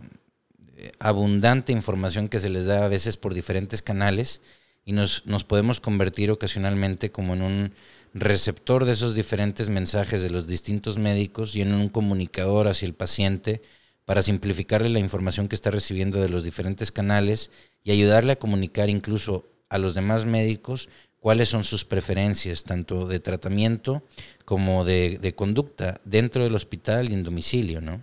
eh, 0.76 0.92
abundante 0.98 1.72
información 1.72 2.28
que 2.28 2.38
se 2.38 2.50
les 2.50 2.66
da 2.66 2.84
a 2.84 2.88
veces 2.88 3.16
por 3.16 3.34
diferentes 3.34 3.82
canales 3.82 4.42
y 4.90 4.92
nos, 4.92 5.24
nos 5.24 5.44
podemos 5.44 5.78
convertir 5.78 6.32
ocasionalmente 6.32 7.12
como 7.12 7.34
en 7.34 7.42
un 7.42 7.72
receptor 8.12 8.84
de 8.84 8.90
esos 8.90 9.14
diferentes 9.14 9.68
mensajes 9.68 10.20
de 10.20 10.30
los 10.30 10.48
distintos 10.48 10.98
médicos 10.98 11.54
y 11.54 11.60
en 11.60 11.72
un 11.72 11.88
comunicador 11.88 12.66
hacia 12.66 12.86
el 12.86 12.94
paciente 12.94 13.62
para 14.04 14.20
simplificarle 14.20 14.88
la 14.88 14.98
información 14.98 15.46
que 15.46 15.54
está 15.54 15.70
recibiendo 15.70 16.20
de 16.20 16.28
los 16.28 16.42
diferentes 16.42 16.90
canales 16.90 17.52
y 17.84 17.92
ayudarle 17.92 18.32
a 18.32 18.38
comunicar 18.40 18.90
incluso 18.90 19.46
a 19.68 19.78
los 19.78 19.94
demás 19.94 20.26
médicos 20.26 20.88
cuáles 21.20 21.48
son 21.48 21.62
sus 21.62 21.84
preferencias, 21.84 22.64
tanto 22.64 23.06
de 23.06 23.20
tratamiento 23.20 24.02
como 24.44 24.84
de, 24.84 25.32
conducta 25.36 26.00
dentro 26.04 26.42
del 26.42 26.56
hospital 26.56 27.10
y 27.10 27.14
en 27.14 27.22
domicilio, 27.22 27.80
¿no? 27.80 28.00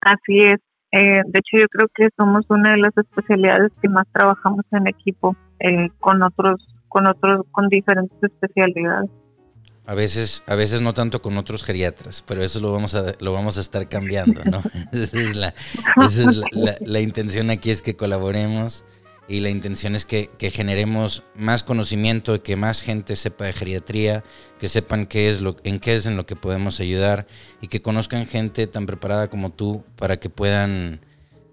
Así 0.00 0.38
es. 0.38 0.58
Eh, 0.92 1.22
de 1.26 1.38
hecho, 1.40 1.56
yo 1.58 1.66
creo 1.68 1.88
que 1.94 2.08
somos 2.16 2.44
una 2.48 2.72
de 2.72 2.78
las 2.78 2.96
especialidades 2.96 3.72
que 3.80 3.88
más 3.88 4.06
trabajamos 4.12 4.64
en 4.72 4.86
equipo 4.86 5.34
eh, 5.58 5.88
con 5.98 6.22
otros 6.22 6.66
con 6.92 7.08
otros, 7.08 7.46
con 7.50 7.68
diferentes 7.68 8.18
especialidades. 8.22 9.10
A 9.86 9.94
veces, 9.94 10.44
a 10.46 10.54
veces 10.54 10.82
no 10.82 10.92
tanto 10.92 11.22
con 11.22 11.38
otros 11.38 11.64
geriatras, 11.64 12.22
pero 12.28 12.44
eso 12.44 12.60
lo 12.60 12.70
vamos 12.70 12.94
a, 12.94 13.12
lo 13.18 13.32
vamos 13.32 13.56
a 13.56 13.62
estar 13.62 13.88
cambiando, 13.88 14.44
¿no? 14.44 14.62
esa 14.92 15.18
es, 15.18 15.34
la, 15.34 15.54
esa 16.06 16.30
es 16.30 16.36
la, 16.52 16.76
la, 16.80 17.00
intención 17.00 17.50
aquí 17.50 17.70
es 17.70 17.80
que 17.82 17.96
colaboremos 17.96 18.84
y 19.32 19.40
la 19.40 19.48
intención 19.48 19.94
es 19.94 20.04
que, 20.04 20.28
que, 20.36 20.50
generemos 20.50 21.22
más 21.34 21.62
conocimiento, 21.62 22.42
que 22.42 22.54
más 22.54 22.82
gente 22.82 23.16
sepa 23.16 23.46
de 23.46 23.54
geriatría, 23.54 24.24
que 24.60 24.68
sepan 24.68 25.06
qué 25.06 25.30
es 25.30 25.40
lo, 25.40 25.56
en 25.64 25.80
qué 25.80 25.94
es 25.94 26.04
en 26.04 26.18
lo 26.18 26.26
que 26.26 26.36
podemos 26.36 26.80
ayudar 26.80 27.26
y 27.62 27.68
que 27.68 27.80
conozcan 27.80 28.26
gente 28.26 28.66
tan 28.66 28.84
preparada 28.84 29.30
como 29.30 29.48
tú 29.48 29.84
para 29.96 30.20
que 30.20 30.28
puedan 30.28 31.00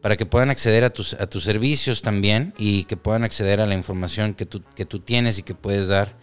para 0.01 0.17
que 0.17 0.25
puedan 0.25 0.49
acceder 0.49 0.83
a 0.83 0.89
tus, 0.89 1.13
a 1.13 1.27
tus 1.27 1.45
servicios 1.45 2.01
también 2.01 2.53
y 2.57 2.83
que 2.83 2.97
puedan 2.97 3.23
acceder 3.23 3.61
a 3.61 3.65
la 3.65 3.75
información 3.75 4.33
que 4.33 4.45
tú, 4.45 4.61
que 4.75 4.85
tú 4.85 4.99
tienes 4.99 5.39
y 5.39 5.43
que 5.43 5.55
puedes 5.55 5.87
dar 5.87 6.17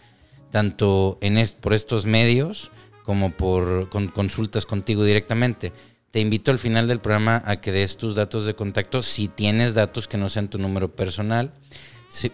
tanto 0.51 1.17
en 1.21 1.43
por 1.59 1.73
estos 1.73 2.05
medios 2.05 2.71
como 3.01 3.31
por 3.31 3.89
con 3.89 4.09
consultas 4.09 4.67
contigo 4.67 5.03
directamente. 5.03 5.73
Te 6.11 6.19
invito 6.19 6.51
al 6.51 6.59
final 6.59 6.87
del 6.87 6.99
programa 6.99 7.43
a 7.45 7.59
que 7.61 7.71
des 7.71 7.97
tus 7.97 8.15
datos 8.15 8.45
de 8.45 8.55
contacto 8.55 9.01
si 9.01 9.27
tienes 9.27 9.73
datos 9.73 10.07
que 10.07 10.17
no 10.17 10.29
sean 10.29 10.49
tu 10.49 10.57
número 10.57 10.95
personal. 10.95 11.53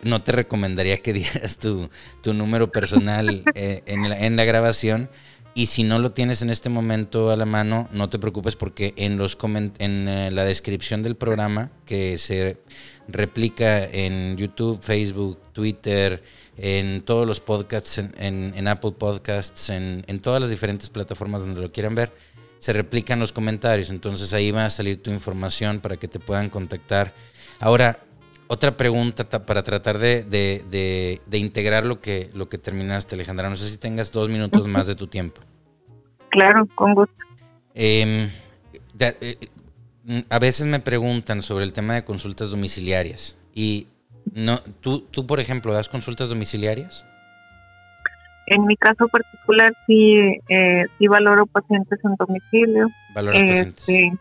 no 0.03 0.23
te 0.23 0.31
recomendaría 0.31 1.01
que 1.01 1.13
dieras 1.19 1.57
tu, 1.57 1.89
tu 2.21 2.33
número 2.33 2.71
personal 2.71 3.43
eh, 3.55 3.83
en, 3.85 4.09
la, 4.09 4.25
en 4.25 4.35
la 4.35 4.45
grabación, 4.45 5.09
y 5.55 5.67
si 5.67 5.83
no 5.83 5.99
lo 5.99 6.11
tienes 6.11 6.41
en 6.41 6.49
este 6.49 6.69
momento 6.69 7.29
a 7.29 7.37
la 7.37 7.45
mano, 7.45 7.87
no 7.91 8.09
te 8.09 8.17
preocupes 8.17 8.55
porque 8.55 8.93
en, 8.97 9.17
los 9.17 9.37
en 9.77 10.07
eh, 10.07 10.31
la 10.31 10.45
descripción 10.45 11.03
del 11.03 11.15
programa, 11.15 11.69
que 11.85 12.17
se 12.17 12.57
replica 13.07 13.83
en 13.83 14.35
YouTube, 14.35 14.81
Facebook, 14.81 15.39
Twitter, 15.53 16.23
en 16.57 17.03
todos 17.03 17.27
los 17.27 17.39
podcasts, 17.39 17.99
en, 17.99 18.67
Apple 18.67 18.93
Podcasts, 18.97 19.69
en, 19.69 20.19
todas 20.21 20.41
las 20.41 20.49
diferentes 20.49 20.89
plataformas 20.89 21.41
donde 21.41 21.61
lo 21.61 21.71
quieran 21.71 21.93
ver, 21.93 22.11
se 22.63 22.71
replican 22.71 23.19
los 23.19 23.33
comentarios. 23.33 23.89
Entonces 23.89 24.31
ahí 24.31 24.49
va 24.51 24.65
a 24.65 24.69
salir 24.69 25.03
tu 25.03 25.11
información 25.11 25.81
para 25.81 25.97
que 25.97 26.07
te 26.07 26.17
puedan 26.17 26.49
contactar. 26.49 27.13
Ahora, 27.59 27.99
otra 28.47 28.77
pregunta 28.77 29.27
para 29.45 29.63
tratar 29.63 29.97
de, 29.97 30.23
de, 30.23 31.37
integrar 31.37 31.85
lo 31.85 31.99
que, 31.99 32.29
lo 32.33 32.47
que 32.47 32.57
terminaste, 32.57 33.15
Alejandra. 33.15 33.49
No 33.49 33.57
sé 33.57 33.67
si 33.67 33.77
tengas 33.77 34.13
dos 34.13 34.29
minutos 34.29 34.65
más 34.65 34.87
de 34.87 34.95
tu 34.95 35.07
tiempo. 35.07 35.41
Claro, 36.29 36.65
con 36.73 36.95
gusto. 36.95 37.13
Em, 37.73 38.31
eh, 38.97 39.49
a 40.29 40.39
veces 40.39 40.65
me 40.65 40.79
preguntan 40.79 41.41
sobre 41.41 41.65
el 41.65 41.73
tema 41.73 41.95
de 41.95 42.05
consultas 42.05 42.49
domiciliarias. 42.49 43.39
Y 43.53 43.87
no, 44.31 44.61
¿tú, 44.79 45.01
tú, 45.01 45.27
por 45.27 45.41
ejemplo, 45.41 45.73
das 45.73 45.89
consultas 45.89 46.29
domiciliarias? 46.29 47.05
En 48.47 48.65
mi 48.65 48.75
caso 48.75 49.07
particular, 49.07 49.73
sí, 49.87 50.15
eh, 50.49 50.85
sí 50.97 51.07
valoro 51.07 51.45
pacientes 51.45 51.99
en 52.03 52.15
domicilio. 52.15 52.87
¿Valoras 53.13 53.41
pacientes? 53.41 53.83
Sí, 53.85 54.11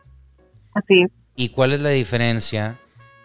así 0.74 1.02
es. 1.02 1.10
¿Y 1.34 1.48
cuál 1.48 1.72
es 1.72 1.80
la 1.80 1.90
diferencia 1.90 2.78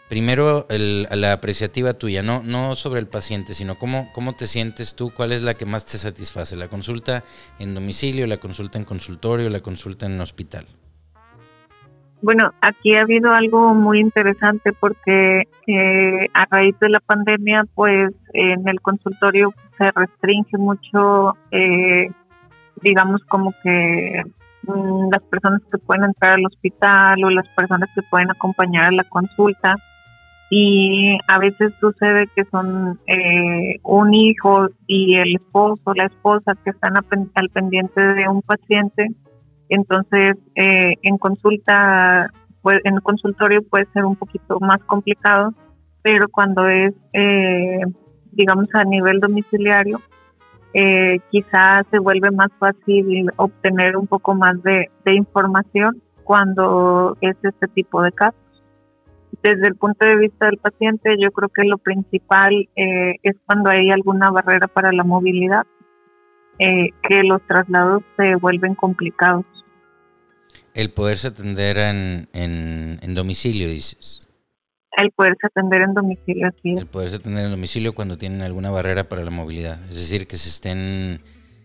primero 0.07 0.65
la 0.69 1.33
apreciativa 1.33 1.93
tuya, 1.93 2.23
no, 2.23 2.41
no 2.43 2.75
sobre 2.75 2.99
el 2.99 3.07
paciente, 3.07 3.53
sino 3.53 3.77
cómo, 3.77 4.10
cómo 4.13 4.36
te 4.36 4.47
sientes 4.47 4.95
tú, 4.95 5.12
cuál 5.13 5.31
es 5.31 5.41
la 5.41 5.55
que 5.55 5.65
más 5.65 5.86
te 5.86 5.97
satisface, 5.97 6.55
la 6.55 6.69
consulta 6.69 7.23
en 7.60 7.75
domicilio, 7.75 8.25
la 8.27 8.38
consulta 8.38 8.77
en 8.77 8.86
consultorio, 8.86 9.49
la 9.49 9.60
consulta 9.60 10.05
en 10.05 10.19
hospital. 10.19 10.65
Bueno, 12.21 12.51
aquí 12.62 12.95
ha 12.95 13.01
habido 13.01 13.32
algo 13.32 13.75
muy 13.75 13.99
interesante 13.99 14.73
porque 14.73 15.43
eh, 15.67 16.27
a 16.34 16.45
raíz 16.49 16.75
de 16.80 16.89
la 16.89 16.99
pandemia, 16.99 17.63
pues 17.75 18.12
en 18.34 18.67
el 18.67 18.82
consultorio 18.82 19.53
se 19.77 19.91
restringe 19.91 20.58
mucho, 20.58 21.38
eh, 21.51 22.10
digamos 22.82 23.21
como 23.25 23.53
que 23.62 24.23
mm, 24.63 25.10
las 25.12 25.23
personas 25.30 25.62
que 25.71 25.77
pueden 25.77 26.06
entrar 26.06 26.34
al 26.34 26.45
hospital 26.47 27.23
o 27.23 27.30
las 27.30 27.47
personas 27.49 27.89
que 27.93 28.01
pueden 28.01 28.32
acompañar 28.32 28.86
a 28.86 28.91
la 28.91 29.03
consulta. 29.03 29.75
Y 30.49 31.17
a 31.27 31.39
veces 31.39 31.73
sucede 31.80 32.27
que 32.34 32.45
son 32.45 32.99
eh, 33.06 33.80
un 33.84 34.13
hijo 34.13 34.69
y 34.88 35.15
el 35.17 35.36
esposo, 35.36 35.93
la 35.93 36.06
esposa 36.06 36.53
que 36.63 36.71
están 36.71 36.93
al 36.95 37.49
pendiente 37.49 38.01
de 38.01 38.30
un 38.30 38.41
paciente 38.41 39.08
entonces, 39.69 40.38
eh, 40.56 40.93
en 41.01 41.17
consulta, 41.17 42.32
pues, 42.62 42.80
en 42.84 42.99
consultorio 43.01 43.62
puede 43.63 43.86
ser 43.93 44.06
un 44.06 44.15
poquito 44.15 44.60
más 44.60 44.82
complicado, 44.86 45.53
pero 46.01 46.27
cuando 46.30 46.67
es, 46.67 46.93
eh, 47.13 47.82
digamos, 48.32 48.67
a 48.73 48.84
nivel 48.84 49.19
domiciliario, 49.19 50.01
eh, 50.73 51.19
quizás 51.32 51.86
se 51.91 51.99
vuelve 51.99 52.32
más 52.32 52.49
fácil 52.60 53.32
obtener 53.36 53.97
un 53.97 54.08
poco 54.08 54.36
más 54.36 54.62
de, 54.63 54.89
información 55.13 56.01
cuando 56.23 57.17
es 57.21 57.36
este 57.41 57.67
tipo 57.69 58.01
de 58.01 58.12
casos. 58.12 58.39
Desde 59.41 59.67
el 59.67 59.75
punto 59.75 60.06
de 60.06 60.17
vista 60.17 60.47
del 60.47 60.58
paciente, 60.58 61.15
yo 61.19 61.32
creo 61.32 61.49
que 61.49 61.63
lo 61.63 61.77
principal 61.77 62.67
es 62.75 63.36
cuando 63.45 63.69
hay 63.69 63.91
alguna 63.91 64.30
barrera 64.30 64.67
para 64.67 64.91
la 64.91 65.03
movilidad, 65.03 65.65
que 66.58 67.23
los 67.23 67.41
traslados 67.43 68.03
se 68.17 68.36
vuelven 68.36 68.75
complicados. 68.75 69.45
El 70.77 70.91
poderse 70.91 71.29
atender 71.29 71.79
en, 71.79 72.29
en, 72.33 73.15
domicilio, 73.15 73.67
dices. 73.67 74.27
El 74.95 75.09
poderse 75.09 75.47
atender 75.47 75.81
en 75.81 75.95
domicilio, 75.95 76.51
sí. 76.61 76.75
El 76.77 76.85
poderse 76.85 77.15
atender 77.15 77.45
en 77.45 77.49
domicilio 77.49 77.95
cuando 77.95 78.15
tienen 78.19 78.43
alguna 78.43 78.69
barrera 78.69 79.09
para 79.09 79.23
la 79.23 79.31
movilidad. 79.31 79.79
Es 79.89 79.95
decir, 79.95 80.27
que 80.27 80.37
se 80.37 80.49
estén, 80.49 81.19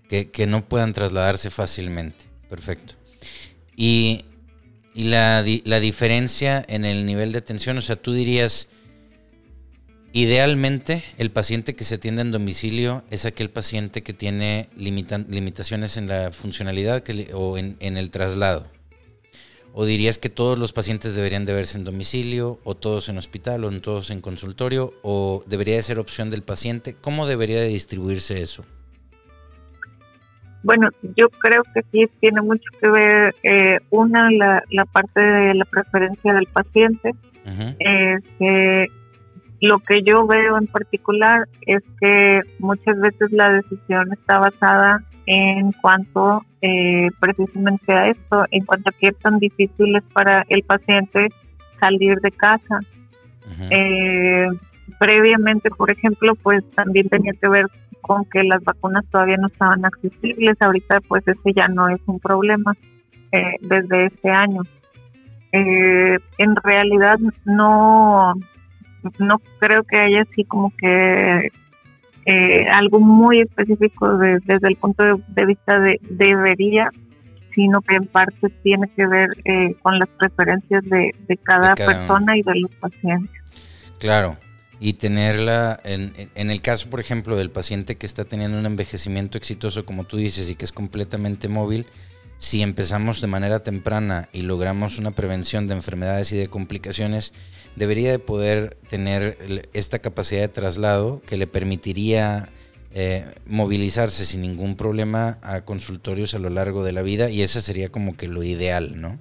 que, 0.09 0.31
que 0.31 0.47
no 0.47 0.65
puedan 0.65 0.95
trasladarse 0.95 1.51
fácilmente. 1.51 2.25
Perfecto. 2.49 2.95
Y, 3.77 4.25
y 4.95 5.05
la, 5.05 5.45
la 5.65 5.79
diferencia 5.79 6.65
en 6.67 6.87
el 6.87 7.05
nivel 7.05 7.33
de 7.33 7.39
atención, 7.41 7.77
o 7.77 7.83
sea, 7.83 7.97
tú 7.97 8.15
dirías, 8.15 8.71
Idealmente, 10.15 11.05
el 11.17 11.31
paciente 11.31 11.75
que 11.75 11.85
se 11.85 11.97
atiende 11.97 12.21
en 12.21 12.33
domicilio 12.33 13.03
es 13.11 13.25
aquel 13.27 13.51
paciente 13.51 14.03
que 14.03 14.13
tiene 14.13 14.69
limitaciones 14.77 15.97
en 15.97 16.07
la 16.07 16.33
funcionalidad 16.33 17.03
o 17.33 17.57
en, 17.57 17.77
en, 17.81 17.97
el 17.97 18.11
traslado. 18.11 18.71
¿O 19.75 19.87
dirías 19.87 20.19
que 20.19 20.29
todos 20.29 20.59
los 20.59 20.73
pacientes 20.73 21.15
deberían 21.15 21.47
de 21.47 21.55
verse 21.55 21.79
en 21.79 21.85
domicilio, 21.85 22.59
o 22.65 22.75
todos 22.75 23.09
en 23.09 23.17
hospital, 23.17 23.65
o 23.65 23.81
todos 23.81 24.11
en 24.11 24.21
consultorio, 24.21 24.93
o 25.03 25.43
debería 25.47 25.77
de 25.77 25.83
ser 25.83 25.99
opción 25.99 26.29
del 26.29 26.43
paciente? 26.43 26.95
¿Cómo 27.01 27.27
debería 27.27 27.61
de 27.61 27.69
distribuirse 27.69 28.43
eso? 28.43 28.65
Bueno, 30.63 30.89
yo 31.17 31.29
creo 31.29 31.63
que 31.75 31.83
sí 31.91 32.09
tiene 32.21 32.41
mucho 32.41 32.71
que 32.81 32.89
ver, 32.89 33.35
eh, 33.43 33.79
una, 33.91 34.31
la, 34.31 34.63
la, 34.71 34.85
parte 34.85 35.21
de 35.21 35.55
la 35.55 35.65
preferencia 35.65 36.35
del 36.35 36.47
paciente. 36.47 37.15
Lo 39.63 39.79
que 39.79 40.03
yo 40.03 40.27
veo 40.27 40.59
en 40.59 40.67
particular 40.67 41.49
es 41.61 41.83
que 42.01 42.41
muchas 42.59 42.99
veces 42.99 43.31
la 43.31 43.49
decisión 43.49 44.13
está 44.13 44.41
basada 44.41 45.05
en 45.27 45.71
cuanto 45.71 46.45
eh, 46.61 47.09
precisamente 47.21 47.93
a 47.93 48.09
esto, 48.09 48.45
en 48.51 48.67
cuanto 48.67 48.91
a 48.91 49.07
es 49.07 49.17
tan 49.19 49.39
difícil 49.39 49.95
es 49.95 50.03
para 50.13 50.45
el 50.49 50.65
paciente 50.65 51.29
salir 51.79 52.19
de 52.19 52.33
casa. 52.33 52.81
Eh, 53.71 54.49
previamente, 54.99 55.71
por 55.71 55.93
ejemplo, 55.93 56.35
pues 56.43 56.69
también 56.71 57.09
tenía 57.09 57.33
que 57.41 57.49
ver 57.49 57.67
con 58.01 58.25
que 58.25 58.43
las 58.43 58.65
vacunas 58.65 59.05
todavía 59.13 59.37
no 59.37 59.47
estaban 59.47 59.85
accesibles. 59.85 60.57
Ahorita, 60.59 61.01
pues 61.03 61.23
ese 61.29 61.53
ya 61.55 61.69
no 61.69 61.89
es 61.89 62.01
un 62.07 62.19
problema 62.19 62.75
eh, 63.31 63.59
desde 63.61 64.07
este 64.07 64.29
año. 64.29 64.63
en 65.53 66.57
realidad 66.65 67.21
no 67.45 68.35
no 69.19 69.41
creo 69.59 69.85
que 69.85 69.97
haya 69.97 70.23
así 70.23 70.45
como 70.45 70.73
que 70.77 71.51
eh, 72.25 72.67
algo 72.71 73.01
muy 73.01 73.41
específico 73.41 74.17
desde 74.17 74.69
el 74.69 74.77
punto 74.77 75.03
de, 75.27 75.47
vista 75.47 75.79
de 75.81 76.01
debería, 76.09 76.89
sino 77.55 77.81
que 77.83 77.97
en 77.97 78.07
parte 78.07 78.49
tiene 78.63 78.89
que 78.95 79.07
ver 79.07 79.31
eh, 79.45 79.75
con 79.83 79.99
las 79.99 80.09
preferencias 80.09 80.85
de, 80.85 81.13
cada, 81.43 81.75
persona 81.75 82.37
y 82.37 82.43
de 82.43 82.55
los 82.61 82.71
pacientes. 82.77 83.43
Claro, 83.99 84.37
y 84.79 84.95
tenerla, 84.95 85.81
en, 85.85 86.13
en 86.35 86.51
el 86.51 86.61
caso, 86.61 86.91
por 86.91 87.01
ejemplo, 87.01 87.37
del 87.37 87.51
paciente 87.51 87.97
que 87.97 88.07
está 88.07 88.25
teniendo 88.25 88.59
un 88.59 88.67
envejecimiento 88.67 89.37
exitoso, 89.37 89.85
como 89.85 90.05
tú 90.05 90.17
dices, 90.17 90.49
y 90.49 90.55
que 90.55 90.65
es 90.65 90.73
completamente 90.73 91.49
móvil, 91.49 91.87
si 92.43 92.61
empezamos 92.61 93.21
de 93.21 93.29
manera 93.29 93.61
temprana 93.61 94.29
y 94.33 94.43
logramos 94.43 94.99
una 94.99 95.13
prevención 95.13 95.69
de 95.69 95.75
enfermedades 95.75 96.33
y 96.33 96.37
de 96.37 96.49
complicaciones, 96.49 97.33
debería 97.77 98.11
de 98.11 98.19
poder 98.19 98.77
tener 98.89 99.69
esta 99.73 100.01
capacidad 100.01 100.41
de 100.41 100.49
traslado 100.49 101.23
que 101.25 101.37
le 101.37 101.47
permitiría 101.47 102.49
eh, 102.91 103.33
movilizarse 103.47 104.27
sin 104.27 104.41
ningún 104.41 104.75
problema 104.75 105.39
a 105.43 105.61
consultorios 105.61 106.35
a 106.35 106.41
lo 106.41 106.51
largo 106.51 106.83
de 106.83 106.91
la 106.91 107.03
vida 107.03 107.31
y 107.31 107.43
ese 107.43 107.63
sería 107.63 107.91
como 107.91 108.17
que 108.17 108.27
lo 108.27 108.43
ideal, 108.43 109.01
¿no? 109.01 109.21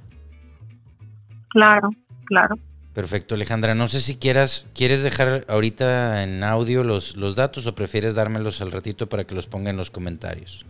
Claro, 1.49 1.89
claro. 2.25 2.55
Perfecto, 2.95 3.35
Alejandra. 3.35 3.75
No 3.75 3.87
sé 3.87 4.01
si 4.01 4.15
quieras, 4.15 4.65
¿quieres 4.73 5.03
dejar 5.03 5.45
ahorita 5.47 6.23
en 6.23 6.43
audio 6.43 6.83
los, 6.83 7.15
los 7.15 7.35
datos 7.35 7.67
o 7.67 7.75
prefieres 7.75 8.15
dármelos 8.15 8.61
al 8.61 8.71
ratito 8.71 9.07
para 9.09 9.25
que 9.25 9.35
los 9.35 9.45
ponga 9.45 9.69
en 9.69 9.77
los 9.77 9.91
comentarios? 9.91 10.65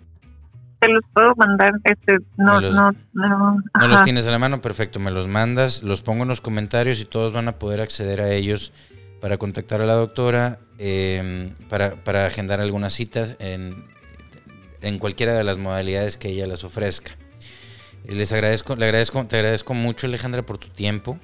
Te 0.81 0.89
los 0.89 1.03
puedo 1.13 1.35
mandar, 1.35 1.73
este, 1.83 2.17
no, 2.37 2.59
no, 2.59 2.91
no. 3.13 3.63
No 3.79 3.87
los 3.87 4.03
tienes 4.03 4.27
a 4.27 4.31
la 4.31 4.39
mano, 4.39 4.61
perfecto, 4.61 4.99
me 4.99 5.11
los 5.11 5.27
mandas, 5.27 5.83
los 5.83 6.01
pongo 6.01 6.23
en 6.23 6.29
los 6.29 6.41
comentarios 6.41 6.99
y 6.99 7.05
todos 7.05 7.31
van 7.31 7.47
a 7.47 7.59
poder 7.59 7.81
acceder 7.81 8.19
a 8.19 8.31
ellos 8.31 8.73
para 9.21 9.37
contactar 9.37 9.81
a 9.81 9.85
la 9.85 9.93
doctora, 9.93 10.57
em, 10.79 11.49
para, 11.69 11.91
para, 12.03 12.25
agendar 12.25 12.59
algunas 12.61 12.93
citas 12.93 13.35
en, 13.37 13.85
en 14.81 14.97
cualquiera 14.97 15.33
de 15.33 15.43
las 15.43 15.59
modalidades 15.59 16.17
que 16.17 16.29
ella 16.29 16.47
las 16.47 16.63
ofrezca. 16.63 17.11
Les 18.07 18.33
agradezco, 18.33 18.75
le 18.75 18.85
agradezco, 18.85 19.23
te 19.27 19.35
agradezco 19.35 19.75
mucho 19.75 20.07
Alejandra 20.07 20.41
por 20.41 20.57
tu 20.57 20.69
tiempo. 20.69 21.19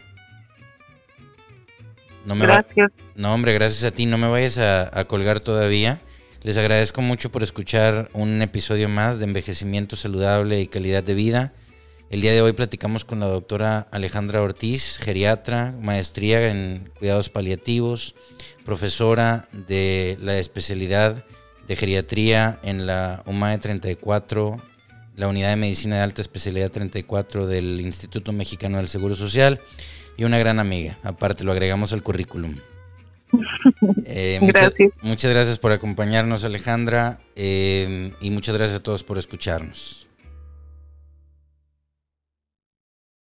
No 2.27 2.35
me 2.35 2.45
gracias. 2.45 2.91
no, 3.15 3.33
hombre, 3.33 3.53
gracias 3.55 3.83
a 3.85 3.95
ti. 3.95 4.05
No 4.05 4.19
me 4.19 4.27
vayas 4.27 4.59
a 4.59 5.05
colgar 5.05 5.39
todavía. 5.39 5.99
Les 6.43 6.57
agradezco 6.57 7.01
mucho 7.01 7.31
por 7.31 7.43
escuchar 7.43 8.09
un 8.13 8.41
episodio 8.41 8.87
más 8.89 9.17
de 9.17 9.25
envejecimiento 9.25 9.95
saludable 9.95 10.61
y 10.61 10.67
calidad 10.67 11.03
de 11.03 11.15
vida. 11.15 11.53
El 12.09 12.21
día 12.21 12.31
de 12.31 12.41
hoy 12.41 12.53
platicamos 12.53 13.03
con 13.03 13.19
la 13.19 13.25
doctora 13.25 13.87
Alejandra 13.91 14.41
Ortiz, 14.41 14.97
geriatra, 14.97 15.75
maestría 15.81 16.49
en 16.49 16.91
cuidados 16.99 17.29
paliativos, 17.29 18.15
profesora 18.63 19.49
de 19.51 20.17
la 20.21 20.37
especialidad 20.37 21.25
de 21.67 21.75
geriatría 21.75 22.59
en 22.63 22.85
la 22.85 23.23
UMAE 23.25 23.57
34, 23.57 24.55
la 25.15 25.27
Unidad 25.27 25.49
de 25.49 25.57
Medicina 25.57 25.97
de 25.97 26.03
Alta 26.03 26.21
Especialidad 26.21 26.71
34 26.71 27.47
del 27.47 27.81
Instituto 27.81 28.31
Mexicano 28.31 28.77
del 28.77 28.87
Seguro 28.87 29.15
Social 29.15 29.59
y 30.15 30.23
una 30.23 30.37
gran 30.37 30.59
amiga. 30.59 30.99
Aparte, 31.03 31.43
lo 31.43 31.51
agregamos 31.51 31.91
al 31.91 32.03
currículum. 32.03 32.55
Eh, 34.05 34.39
muchas, 34.41 34.61
gracias. 34.61 34.91
muchas, 35.01 35.31
gracias 35.31 35.57
por 35.57 35.71
acompañarnos, 35.71 36.43
Alejandra, 36.43 37.19
eh, 37.35 38.13
y 38.21 38.31
muchas 38.31 38.55
gracias 38.55 38.79
a 38.79 38.83
todos 38.83 39.03
por 39.03 39.17
escucharnos. 39.17 40.06